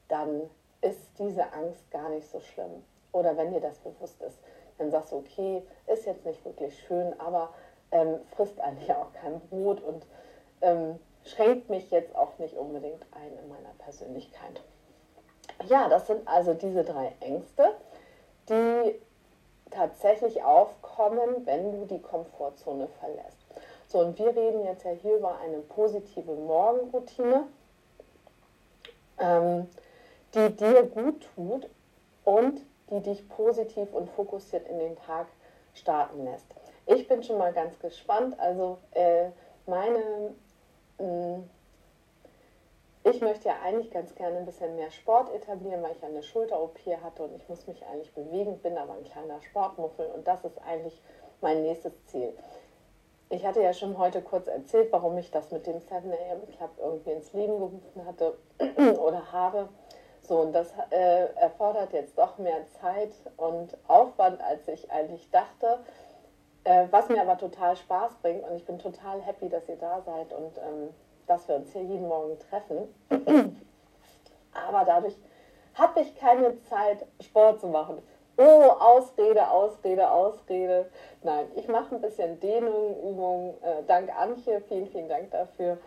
dann 0.09 0.51
ist 0.81 1.18
diese 1.18 1.53
Angst 1.53 1.90
gar 1.90 2.09
nicht 2.09 2.29
so 2.31 2.40
schlimm. 2.40 2.85
Oder 3.12 3.37
wenn 3.37 3.53
dir 3.53 3.61
das 3.61 3.79
bewusst 3.79 4.20
ist 4.22 4.38
dann 4.79 4.90
sagst 4.90 5.12
du, 5.12 5.16
okay, 5.16 5.62
ist 5.87 6.07
jetzt 6.07 6.25
nicht 6.25 6.44
wirklich 6.44 6.79
schön, 6.87 7.18
aber 7.18 7.53
ähm, 7.92 8.20
frisst 8.35 8.61
eigentlich 8.61 8.92
auch 8.92 9.12
kein 9.12 9.40
Brot 9.49 9.81
und 9.81 10.07
ähm, 10.61 10.99
schränkt 11.25 11.70
mich 11.70 11.90
jetzt 11.90 12.14
auch 12.14 12.38
nicht 12.38 12.57
unbedingt 12.57 13.05
ein 13.12 13.33
in 13.42 13.49
meiner 13.49 13.72
Persönlichkeit. 13.79 14.62
Ja, 15.69 15.89
das 15.89 16.07
sind 16.07 16.27
also 16.27 16.55
diese 16.55 16.85
drei 16.85 17.13
Ängste, 17.21 17.75
die 18.49 19.01
tatsächlich 19.71 20.43
aufkommen, 20.43 21.45
wenn 21.45 21.73
du 21.73 21.87
die 21.87 22.01
Komfortzone 22.01 22.89
verlässt. 23.01 23.39
So, 23.89 24.01
und 24.01 24.19
wir 24.19 24.29
reden 24.29 24.65
jetzt 24.65 24.85
ja 24.85 24.93
hier 24.93 25.17
über 25.17 25.39
eine 25.39 25.59
positive 25.59 26.33
Morgenroutine, 26.33 27.45
ähm, 29.19 29.69
die 30.35 30.51
dir 30.57 30.85
gut 30.85 31.27
tut 31.35 31.69
und 32.25 32.61
die 32.91 33.01
dich 33.01 33.29
positiv 33.29 33.93
und 33.93 34.11
fokussiert 34.11 34.69
in 34.69 34.79
den 34.79 34.97
Tag 34.97 35.27
starten 35.75 36.25
lässt. 36.25 36.47
Ich 36.87 37.09
bin 37.09 37.23
schon 37.23 37.39
mal 37.39 37.53
ganz 37.53 37.79
gespannt. 37.79 38.39
Also 38.39 38.79
äh, 38.93 39.31
meine, 39.67 40.35
mh, 40.99 41.07
mm, 41.07 41.51
ich 43.11 43.21
möchte 43.21 43.49
ja 43.49 43.57
eigentlich 43.64 43.90
ganz 43.92 44.14
gerne 44.16 44.38
ein 44.38 44.47
bisschen 44.47 44.75
mehr 44.75 44.90
Sport 44.90 45.33
etablieren, 45.33 45.83
weil 45.83 45.92
ich 45.92 46.03
eine 46.03 46.23
Schulter-OP 46.23 46.79
hatte 47.03 47.23
und 47.23 47.37
ich 47.37 47.49
muss 47.49 47.66
mich 47.69 47.85
eigentlich 47.87 48.12
bewegen, 48.12 48.59
bin 48.59 48.77
aber 48.77 48.95
ein 48.95 49.05
kleiner 49.05 49.40
Sportmuffel 49.42 50.07
und 50.07 50.27
das 50.27 50.45
ist 50.45 50.59
eigentlich 50.66 51.01
mein 51.40 51.62
nächstes 51.62 51.92
Ziel. 52.07 52.33
Ich 53.29 53.47
hatte 53.47 53.62
ja 53.62 53.73
schon 53.73 53.97
heute 53.99 54.23
kurz 54.23 54.49
erzählt, 54.49 54.88
warum 54.92 55.16
ich 55.19 55.31
das 55.31 55.51
mit 55.51 55.66
dem 55.66 55.81
7 55.81 55.92
AM 55.92 56.47
Club 56.57 56.71
irgendwie 56.79 57.11
ins 57.11 57.33
Leben 57.33 57.59
gerufen 57.59 58.07
hatte 58.07 58.37
oder 59.01 59.33
habe. 59.33 59.69
So, 60.23 60.40
und 60.40 60.53
das 60.53 60.73
äh, 60.90 61.27
erfordert 61.37 61.92
jetzt 61.92 62.19
doch 62.19 62.38
mehr 62.38 62.66
Zeit 62.81 63.12
und 63.37 63.77
Aufwand, 63.87 64.42
als 64.42 64.66
ich 64.66 64.90
eigentlich 64.90 65.31
dachte, 65.31 65.79
äh, 66.64 66.87
was 66.90 67.09
mir 67.09 67.21
aber 67.21 67.38
total 67.38 67.77
Spaß 67.77 68.14
bringt 68.23 68.42
und 68.49 68.57
ich 68.57 68.64
bin 68.64 68.81
total 68.81 69.21
happy, 69.23 69.49
dass 69.49 69.69
ihr 69.69 69.77
da 69.77 70.03
seid 70.03 70.33
und 70.33 70.59
ähm, 70.59 70.88
dass 71.27 71.49
wir 71.49 71.57
uns 71.57 71.73
hier 71.73 71.83
jeden 71.83 72.09
Morgen 72.09 72.39
treffen. 72.39 72.89
aber 74.69 74.85
dadurch 74.85 75.17
habe 75.75 76.01
ich 76.01 76.17
keine 76.17 76.61
Zeit, 76.62 77.07
Sport 77.21 77.61
zu 77.61 77.69
machen. 77.69 78.03
Oh, 78.39 78.71
Ausrede, 78.79 79.49
Ausrede, 79.51 80.11
Ausrede. 80.11 80.91
Nein, 81.23 81.47
ich 81.57 81.69
mache 81.69 81.95
ein 81.95 82.01
bisschen 82.01 82.39
Dehnung, 82.41 82.97
Übung. 83.03 83.55
Äh, 83.62 83.83
dank 83.87 84.11
Antje, 84.15 84.61
vielen, 84.61 84.87
vielen 84.89 85.09
Dank 85.09 85.31
dafür. 85.31 85.79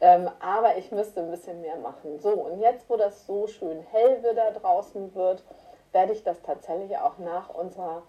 Ähm, 0.00 0.30
aber 0.40 0.76
ich 0.76 0.92
müsste 0.92 1.20
ein 1.20 1.30
bisschen 1.30 1.60
mehr 1.62 1.76
machen. 1.76 2.20
So, 2.20 2.30
und 2.30 2.60
jetzt, 2.60 2.88
wo 2.88 2.96
das 2.96 3.26
so 3.26 3.46
schön 3.46 3.80
hell 3.90 4.18
wieder 4.20 4.52
draußen 4.52 5.14
wird, 5.14 5.42
werde 5.92 6.12
ich 6.12 6.22
das 6.22 6.42
tatsächlich 6.42 6.96
auch 6.98 7.18
nach 7.18 7.48
unserer 7.48 8.02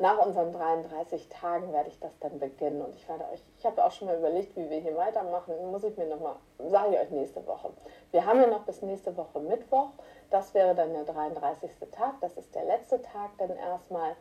nach 0.00 0.24
unseren 0.24 0.52
33 0.52 1.28
Tagen 1.28 1.72
werde 1.72 1.88
ich 1.88 1.98
das 1.98 2.16
dann 2.20 2.38
beginnen 2.38 2.82
und 2.82 2.94
ich 2.94 3.08
werde 3.08 3.24
euch, 3.32 3.42
ich 3.58 3.66
habe 3.66 3.84
auch 3.84 3.90
schon 3.90 4.06
mal 4.06 4.16
überlegt, 4.16 4.56
wie 4.56 4.70
wir 4.70 4.78
hier 4.78 4.96
weitermachen, 4.96 5.54
muss 5.70 5.82
ich 5.82 5.96
mir 5.96 6.06
nochmal, 6.06 6.36
sage 6.68 6.94
ich 6.94 7.00
euch 7.00 7.10
nächste 7.10 7.44
Woche. 7.46 7.70
Wir 8.12 8.24
haben 8.24 8.40
ja 8.40 8.46
noch 8.46 8.64
bis 8.64 8.80
nächste 8.82 9.16
Woche 9.16 9.40
Mittwoch, 9.40 9.90
das 10.30 10.54
wäre 10.54 10.74
dann 10.74 10.92
der 10.92 11.04
33. 11.04 11.70
Tag, 11.90 12.14
das 12.20 12.36
ist 12.36 12.54
der 12.54 12.64
letzte 12.64 13.02
Tag 13.02 13.30
dann 13.38 13.56
erstmal. 13.56 14.14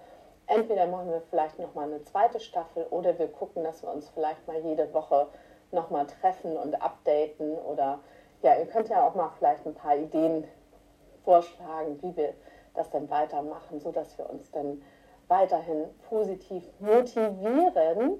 Entweder 0.47 0.87
machen 0.87 1.11
wir 1.11 1.21
vielleicht 1.21 1.59
nochmal 1.59 1.85
eine 1.85 2.01
zweite 2.03 2.39
Staffel 2.39 2.87
oder 2.89 3.19
wir 3.19 3.27
gucken, 3.27 3.63
dass 3.63 3.83
wir 3.83 3.91
uns 3.91 4.09
vielleicht 4.09 4.47
mal 4.47 4.57
jede 4.59 4.91
Woche 4.93 5.27
nochmal 5.71 6.07
treffen 6.07 6.57
und 6.57 6.81
updaten 6.81 7.57
oder 7.59 7.99
ja, 8.41 8.55
ihr 8.55 8.65
könnt 8.65 8.89
ja 8.89 9.05
auch 9.05 9.13
mal 9.13 9.29
vielleicht 9.37 9.65
ein 9.65 9.75
paar 9.75 9.95
Ideen 9.97 10.47
vorschlagen, 11.23 12.01
wie 12.01 12.15
wir 12.15 12.33
das 12.73 12.89
dann 12.89 13.09
weitermachen, 13.09 13.79
sodass 13.79 14.17
wir 14.17 14.29
uns 14.29 14.49
dann 14.51 14.81
weiterhin 15.27 15.85
positiv 16.09 16.63
motivieren, 16.79 18.19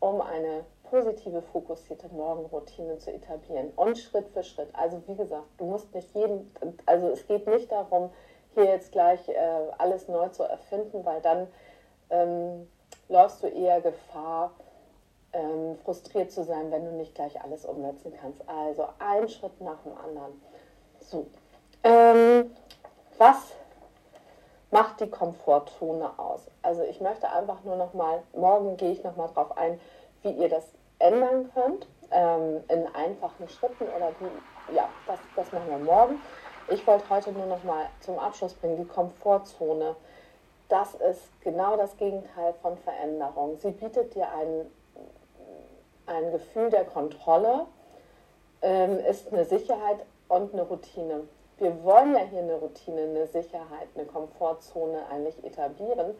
um 0.00 0.20
eine 0.20 0.64
positive, 0.84 1.42
fokussierte 1.42 2.08
Morgenroutine 2.08 2.98
zu 2.98 3.12
etablieren. 3.12 3.70
Und 3.76 3.98
Schritt 3.98 4.28
für 4.28 4.42
Schritt. 4.42 4.68
Also 4.72 5.02
wie 5.06 5.14
gesagt, 5.14 5.46
du 5.58 5.64
musst 5.64 5.94
nicht 5.94 6.12
jeden, 6.14 6.52
also 6.86 7.08
es 7.08 7.26
geht 7.26 7.46
nicht 7.46 7.70
darum, 7.70 8.10
hier 8.54 8.64
jetzt 8.64 8.90
gleich 8.90 9.28
äh, 9.28 9.34
alles 9.78 10.08
neu 10.08 10.28
zu 10.28 10.42
erfinden, 10.42 11.04
weil 11.04 11.20
dann 11.20 11.46
ähm, 12.10 12.68
läufst 13.08 13.42
du 13.42 13.46
eher 13.46 13.80
Gefahr, 13.80 14.52
ähm, 15.32 15.76
frustriert 15.84 16.32
zu 16.32 16.42
sein, 16.42 16.72
wenn 16.72 16.84
du 16.84 16.92
nicht 16.92 17.14
gleich 17.14 17.40
alles 17.40 17.64
umsetzen 17.64 18.12
kannst. 18.20 18.42
Also 18.48 18.86
ein 18.98 19.28
Schritt 19.28 19.60
nach 19.60 19.80
dem 19.82 19.96
anderen. 19.96 20.40
So. 20.98 21.26
Ähm, 21.84 22.50
was 23.16 23.52
macht 24.70 25.00
die 25.00 25.10
Komfortzone 25.10 26.18
aus. 26.18 26.46
Also 26.62 26.82
ich 26.82 27.00
möchte 27.00 27.28
einfach 27.30 27.62
nur 27.64 27.76
noch 27.76 27.94
mal, 27.94 28.22
morgen 28.34 28.76
gehe 28.76 28.92
ich 28.92 29.02
noch 29.02 29.16
mal 29.16 29.28
drauf 29.28 29.56
ein, 29.56 29.80
wie 30.22 30.30
ihr 30.30 30.48
das 30.48 30.64
ändern 30.98 31.50
könnt 31.54 31.86
ähm, 32.10 32.62
in 32.68 32.86
einfachen 32.94 33.48
Schritten 33.48 33.84
oder 33.96 34.12
wie, 34.20 34.74
ja, 34.74 34.88
das, 35.06 35.18
das 35.34 35.52
machen 35.52 35.70
wir 35.70 35.78
morgen. 35.78 36.20
Ich 36.68 36.86
wollte 36.86 37.08
heute 37.10 37.32
nur 37.32 37.46
noch 37.46 37.64
mal 37.64 37.86
zum 38.00 38.18
Abschluss 38.18 38.54
bringen, 38.54 38.76
die 38.76 38.84
Komfortzone. 38.84 39.96
Das 40.68 40.94
ist 40.94 41.22
genau 41.40 41.76
das 41.76 41.96
Gegenteil 41.96 42.54
von 42.62 42.78
Veränderung. 42.78 43.58
Sie 43.58 43.72
bietet 43.72 44.14
dir 44.14 44.28
ein, 44.32 44.70
ein 46.06 46.30
Gefühl 46.30 46.70
der 46.70 46.84
Kontrolle, 46.84 47.66
ähm, 48.62 48.98
ist 49.00 49.32
eine 49.32 49.44
Sicherheit 49.44 49.98
und 50.28 50.52
eine 50.52 50.62
Routine 50.62 51.22
wir 51.60 51.84
wollen 51.84 52.14
ja 52.14 52.20
hier 52.20 52.40
eine 52.40 52.54
Routine, 52.54 53.02
eine 53.02 53.26
Sicherheit, 53.26 53.88
eine 53.94 54.06
Komfortzone 54.06 55.06
eigentlich 55.10 55.42
etablieren, 55.44 56.14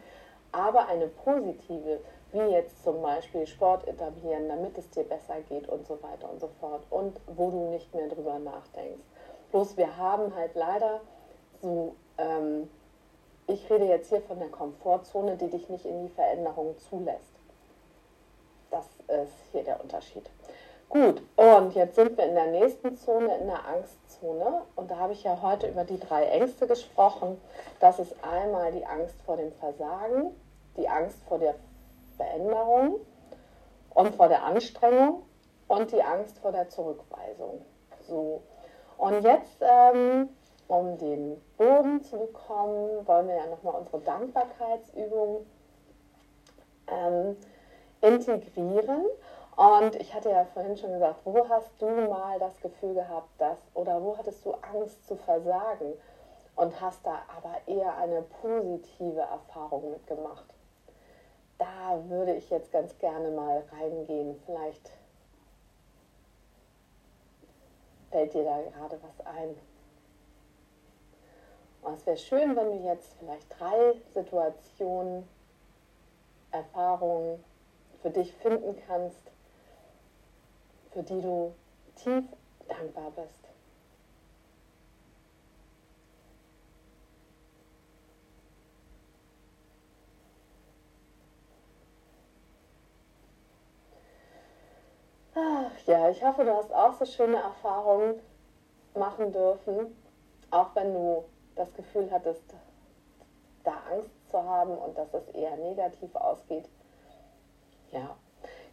aber 0.51 0.87
eine 0.87 1.07
positive, 1.07 1.99
wie 2.31 2.51
jetzt 2.51 2.83
zum 2.83 3.01
Beispiel 3.01 3.47
Sport 3.47 3.87
etablieren, 3.87 4.47
damit 4.47 4.77
es 4.77 4.89
dir 4.89 5.03
besser 5.03 5.41
geht 5.49 5.67
und 5.67 5.85
so 5.87 6.01
weiter 6.03 6.29
und 6.29 6.39
so 6.39 6.49
fort 6.59 6.83
und 6.89 7.19
wo 7.27 7.49
du 7.49 7.69
nicht 7.69 7.93
mehr 7.95 8.07
drüber 8.07 8.39
nachdenkst. 8.39 9.03
Bloß 9.51 9.77
wir 9.77 9.97
haben 9.97 10.33
halt 10.35 10.55
leider 10.55 11.01
so, 11.61 11.95
ähm, 12.17 12.69
ich 13.47 13.69
rede 13.69 13.85
jetzt 13.85 14.09
hier 14.09 14.21
von 14.21 14.39
der 14.39 14.49
Komfortzone, 14.49 15.37
die 15.37 15.49
dich 15.49 15.69
nicht 15.69 15.85
in 15.85 16.03
die 16.07 16.13
Veränderung 16.13 16.77
zulässt. 16.77 17.33
Das 18.69 18.85
ist 18.85 19.33
hier 19.51 19.63
der 19.63 19.81
Unterschied. 19.81 20.29
Gut, 20.91 21.21
und 21.37 21.73
jetzt 21.73 21.95
sind 21.95 22.17
wir 22.17 22.25
in 22.25 22.35
der 22.35 22.47
nächsten 22.47 22.97
Zone, 22.97 23.37
in 23.37 23.47
der 23.47 23.65
Angstzone. 23.65 24.63
Und 24.75 24.91
da 24.91 24.97
habe 24.97 25.13
ich 25.13 25.23
ja 25.23 25.41
heute 25.41 25.69
über 25.69 25.85
die 25.85 25.97
drei 25.97 26.25
Ängste 26.25 26.67
gesprochen. 26.67 27.39
Das 27.79 27.97
ist 27.97 28.13
einmal 28.21 28.73
die 28.73 28.85
Angst 28.85 29.15
vor 29.25 29.37
dem 29.37 29.53
Versagen, 29.53 30.35
die 30.75 30.89
Angst 30.89 31.23
vor 31.29 31.39
der 31.39 31.55
Veränderung 32.17 32.99
und 33.91 34.15
vor 34.15 34.27
der 34.27 34.43
Anstrengung 34.43 35.23
und 35.69 35.93
die 35.93 36.03
Angst 36.03 36.39
vor 36.39 36.51
der 36.51 36.67
Zurückweisung. 36.67 37.61
So. 38.01 38.41
Und 38.97 39.23
jetzt, 39.23 39.61
ähm, 39.61 40.27
um 40.67 40.97
den 40.97 41.41
Boden 41.57 42.03
zu 42.03 42.17
bekommen, 42.17 43.07
wollen 43.07 43.29
wir 43.29 43.35
ja 43.35 43.45
nochmal 43.45 43.75
unsere 43.75 43.99
Dankbarkeitsübung 44.01 45.45
ähm, 46.87 47.37
integrieren. 48.01 49.05
Und 49.61 49.95
ich 49.97 50.11
hatte 50.11 50.31
ja 50.31 50.43
vorhin 50.43 50.75
schon 50.75 50.91
gesagt, 50.91 51.19
wo 51.23 51.47
hast 51.47 51.69
du 51.79 51.87
mal 51.87 52.39
das 52.39 52.59
Gefühl 52.61 52.95
gehabt, 52.95 53.29
dass, 53.37 53.59
oder 53.75 54.01
wo 54.01 54.17
hattest 54.17 54.43
du 54.43 54.53
Angst 54.53 55.05
zu 55.05 55.15
versagen 55.15 55.93
und 56.55 56.81
hast 56.81 57.05
da 57.05 57.21
aber 57.37 57.57
eher 57.67 57.95
eine 57.97 58.23
positive 58.23 59.19
Erfahrung 59.19 59.91
mitgemacht? 59.91 60.45
Da 61.59 62.01
würde 62.07 62.33
ich 62.33 62.49
jetzt 62.49 62.71
ganz 62.71 62.97
gerne 62.97 63.29
mal 63.29 63.63
reingehen. 63.71 64.41
Vielleicht 64.47 64.89
fällt 68.09 68.33
dir 68.33 68.43
da 68.43 68.61
gerade 68.63 68.99
was 69.03 69.27
ein. 69.27 69.55
Und 71.83 71.93
es 71.93 72.05
wäre 72.07 72.17
schön, 72.17 72.55
wenn 72.55 72.79
du 72.79 72.87
jetzt 72.87 73.13
vielleicht 73.19 73.59
drei 73.59 73.93
Situationen, 74.11 75.29
Erfahrungen 76.49 77.43
für 78.01 78.09
dich 78.09 78.33
finden 78.33 78.75
kannst, 78.87 79.30
für 80.91 81.03
die 81.03 81.21
du 81.21 81.53
tief 81.95 82.23
dankbar 82.67 83.11
bist. 83.11 83.41
Ach, 95.33 95.71
ja, 95.85 96.09
ich 96.09 96.21
hoffe, 96.23 96.43
du 96.43 96.53
hast 96.53 96.73
auch 96.73 96.93
so 96.93 97.05
schöne 97.05 97.37
Erfahrungen 97.37 98.19
machen 98.93 99.31
dürfen, 99.31 99.95
auch 100.49 100.75
wenn 100.75 100.93
du 100.93 101.23
das 101.55 101.73
Gefühl 101.73 102.09
hattest, 102.11 102.43
da 103.63 103.73
Angst 103.89 104.29
zu 104.29 104.43
haben 104.43 104.77
und 104.77 104.97
dass 104.97 105.13
es 105.13 105.27
eher 105.29 105.55
negativ 105.55 106.13
ausgeht. 106.15 106.67
Ja, 107.91 108.17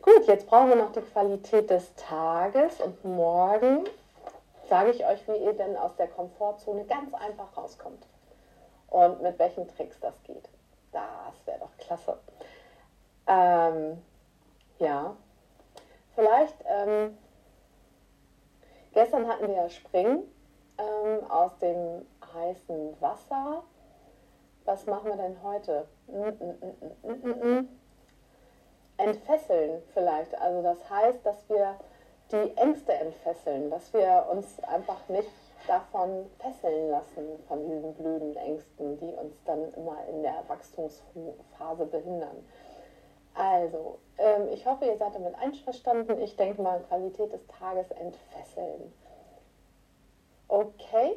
Gut, 0.08 0.26
jetzt 0.26 0.46
brauchen 0.46 0.70
wir 0.70 0.76
noch 0.76 0.92
die 0.92 1.02
Qualität 1.02 1.68
des 1.68 1.94
Tages 1.94 2.80
und 2.80 3.04
morgen 3.04 3.84
sage 4.66 4.90
ich 4.90 5.04
euch, 5.04 5.28
wie 5.28 5.36
ihr 5.36 5.52
denn 5.52 5.76
aus 5.76 5.96
der 5.96 6.08
Komfortzone 6.08 6.86
ganz 6.86 7.12
einfach 7.12 7.54
rauskommt 7.54 8.06
und 8.88 9.20
mit 9.20 9.38
welchen 9.38 9.68
Tricks 9.68 10.00
das 10.00 10.14
geht. 10.22 10.48
Das 10.92 11.34
wäre 11.44 11.58
doch 11.58 11.76
klasse. 11.76 12.18
Ähm, 13.26 14.02
ja, 14.78 15.14
vielleicht, 16.14 16.56
ähm, 16.64 17.18
gestern 18.94 19.28
hatten 19.28 19.48
wir 19.48 19.56
ja 19.56 19.68
Springen 19.68 20.22
ähm, 20.78 21.30
aus 21.30 21.58
dem 21.58 22.06
heißen 22.32 22.98
Wasser. 23.02 23.62
Was 24.64 24.86
machen 24.86 25.10
wir 25.10 25.16
denn 25.16 25.42
heute? 25.42 25.86
Mm, 26.06 26.28
mm, 27.02 27.58
mm, 27.58 27.68
entfesseln 28.98 29.82
vielleicht. 29.94 30.38
Also 30.40 30.62
das 30.62 30.90
heißt, 30.90 31.24
dass 31.24 31.48
wir 31.48 31.76
die 32.30 32.56
Ängste 32.56 32.92
entfesseln, 32.92 33.70
dass 33.70 33.92
wir 33.94 34.26
uns 34.30 34.62
einfach 34.64 35.08
nicht 35.08 35.30
davon 35.66 36.26
fesseln 36.38 36.90
lassen, 36.90 37.24
von 37.46 37.66
diesen 37.66 37.94
blöden 37.94 38.36
Ängsten, 38.36 38.98
die 38.98 39.12
uns 39.14 39.42
dann 39.44 39.72
immer 39.74 39.98
in 40.08 40.22
der 40.22 40.42
Wachstumsphase 40.46 41.86
behindern. 41.86 42.44
Also, 43.34 43.98
ähm, 44.18 44.48
ich 44.52 44.66
hoffe, 44.66 44.86
ihr 44.86 44.96
seid 44.96 45.14
damit 45.14 45.34
einverstanden. 45.36 46.20
Ich 46.20 46.36
denke 46.36 46.60
mal, 46.60 46.80
Qualität 46.88 47.32
des 47.32 47.46
Tages 47.46 47.90
entfesseln. 47.92 48.92
Okay, 50.48 51.16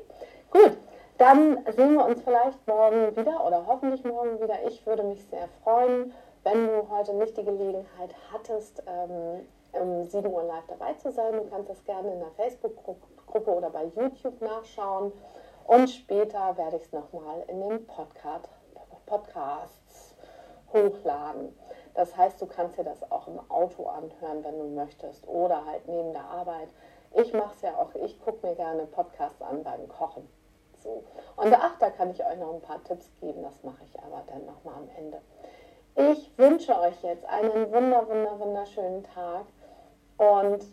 gut. 0.51 0.77
Dann 1.17 1.65
sehen 1.75 1.93
wir 1.93 2.05
uns 2.05 2.21
vielleicht 2.21 2.67
morgen 2.67 3.15
wieder 3.15 3.45
oder 3.45 3.65
hoffentlich 3.65 4.03
morgen 4.03 4.39
wieder. 4.41 4.63
Ich 4.67 4.85
würde 4.85 5.03
mich 5.03 5.23
sehr 5.27 5.47
freuen. 5.63 6.13
Wenn 6.43 6.67
du 6.67 6.89
heute 6.89 7.13
nicht 7.13 7.37
die 7.37 7.43
Gelegenheit 7.43 8.15
hattest, 8.31 8.81
ähm, 8.87 9.47
um 9.73 10.03
7 10.03 10.25
Uhr 10.25 10.43
live 10.43 10.65
dabei 10.67 10.93
zu 10.93 11.11
sein, 11.11 11.33
du 11.33 11.43
kannst 11.49 11.69
das 11.69 11.83
gerne 11.83 12.11
in 12.11 12.19
der 12.19 12.31
Facebook-Gruppe 12.31 13.51
oder 13.51 13.69
bei 13.69 13.85
YouTube 13.95 14.41
nachschauen. 14.41 15.11
Und 15.67 15.87
später 15.89 16.57
werde 16.57 16.77
ich 16.77 16.83
es 16.83 16.91
nochmal 16.91 17.43
in 17.47 17.61
den 17.61 17.85
Podcast, 17.85 18.49
Podcasts 19.05 20.15
hochladen. 20.73 21.55
Das 21.93 22.17
heißt, 22.17 22.41
du 22.41 22.47
kannst 22.47 22.77
dir 22.77 22.85
das 22.85 23.09
auch 23.11 23.27
im 23.27 23.39
Auto 23.51 23.85
anhören, 23.85 24.43
wenn 24.43 24.57
du 24.57 24.65
möchtest, 24.65 25.27
oder 25.27 25.65
halt 25.65 25.87
neben 25.87 26.13
der 26.13 26.23
Arbeit. 26.23 26.69
Ich 27.13 27.33
mache 27.33 27.53
es 27.55 27.61
ja 27.61 27.75
auch, 27.75 27.93
ich 27.93 28.19
gucke 28.19 28.47
mir 28.47 28.55
gerne 28.55 28.87
Podcasts 28.87 29.41
an 29.41 29.63
beim 29.63 29.87
Kochen. 29.89 30.27
So. 30.79 31.03
Und 31.35 31.53
ach, 31.53 31.77
da 31.77 31.91
kann 31.91 32.09
ich 32.09 32.25
euch 32.25 32.37
noch 32.37 32.53
ein 32.53 32.61
paar 32.61 32.83
Tipps 32.83 33.11
geben, 33.19 33.43
das 33.43 33.61
mache 33.63 33.83
ich 33.83 33.99
aber 33.99 34.23
dann 34.27 34.45
nochmal 34.45 34.75
am 34.75 34.89
Ende. 34.97 35.21
Ich 35.95 36.31
wünsche 36.37 36.77
euch 36.79 37.01
jetzt 37.03 37.25
einen 37.25 37.71
wunder, 37.71 38.07
wunder, 38.07 38.39
wunderschönen 38.39 39.03
Tag 39.03 39.45
und 40.17 40.63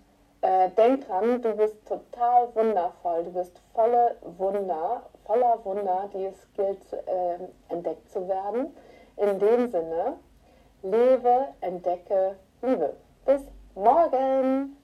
äh, 0.42 0.70
denk 0.70 1.06
dran, 1.06 1.42
du 1.42 1.56
bist 1.56 1.84
total 1.86 2.54
wundervoll, 2.54 3.24
du 3.24 3.32
bist 3.32 3.60
volle 3.74 4.16
Wunder, 4.22 5.02
voller 5.26 5.64
Wunder, 5.64 6.08
die 6.14 6.26
es 6.26 6.46
gilt, 6.54 6.92
äh, 6.92 7.38
entdeckt 7.68 8.08
zu 8.10 8.28
werden. 8.28 8.74
In 9.16 9.38
dem 9.40 9.68
Sinne, 9.68 10.18
lebe, 10.82 11.48
entdecke, 11.60 12.36
liebe. 12.62 12.94
Bis 13.26 13.42
morgen! 13.74 14.76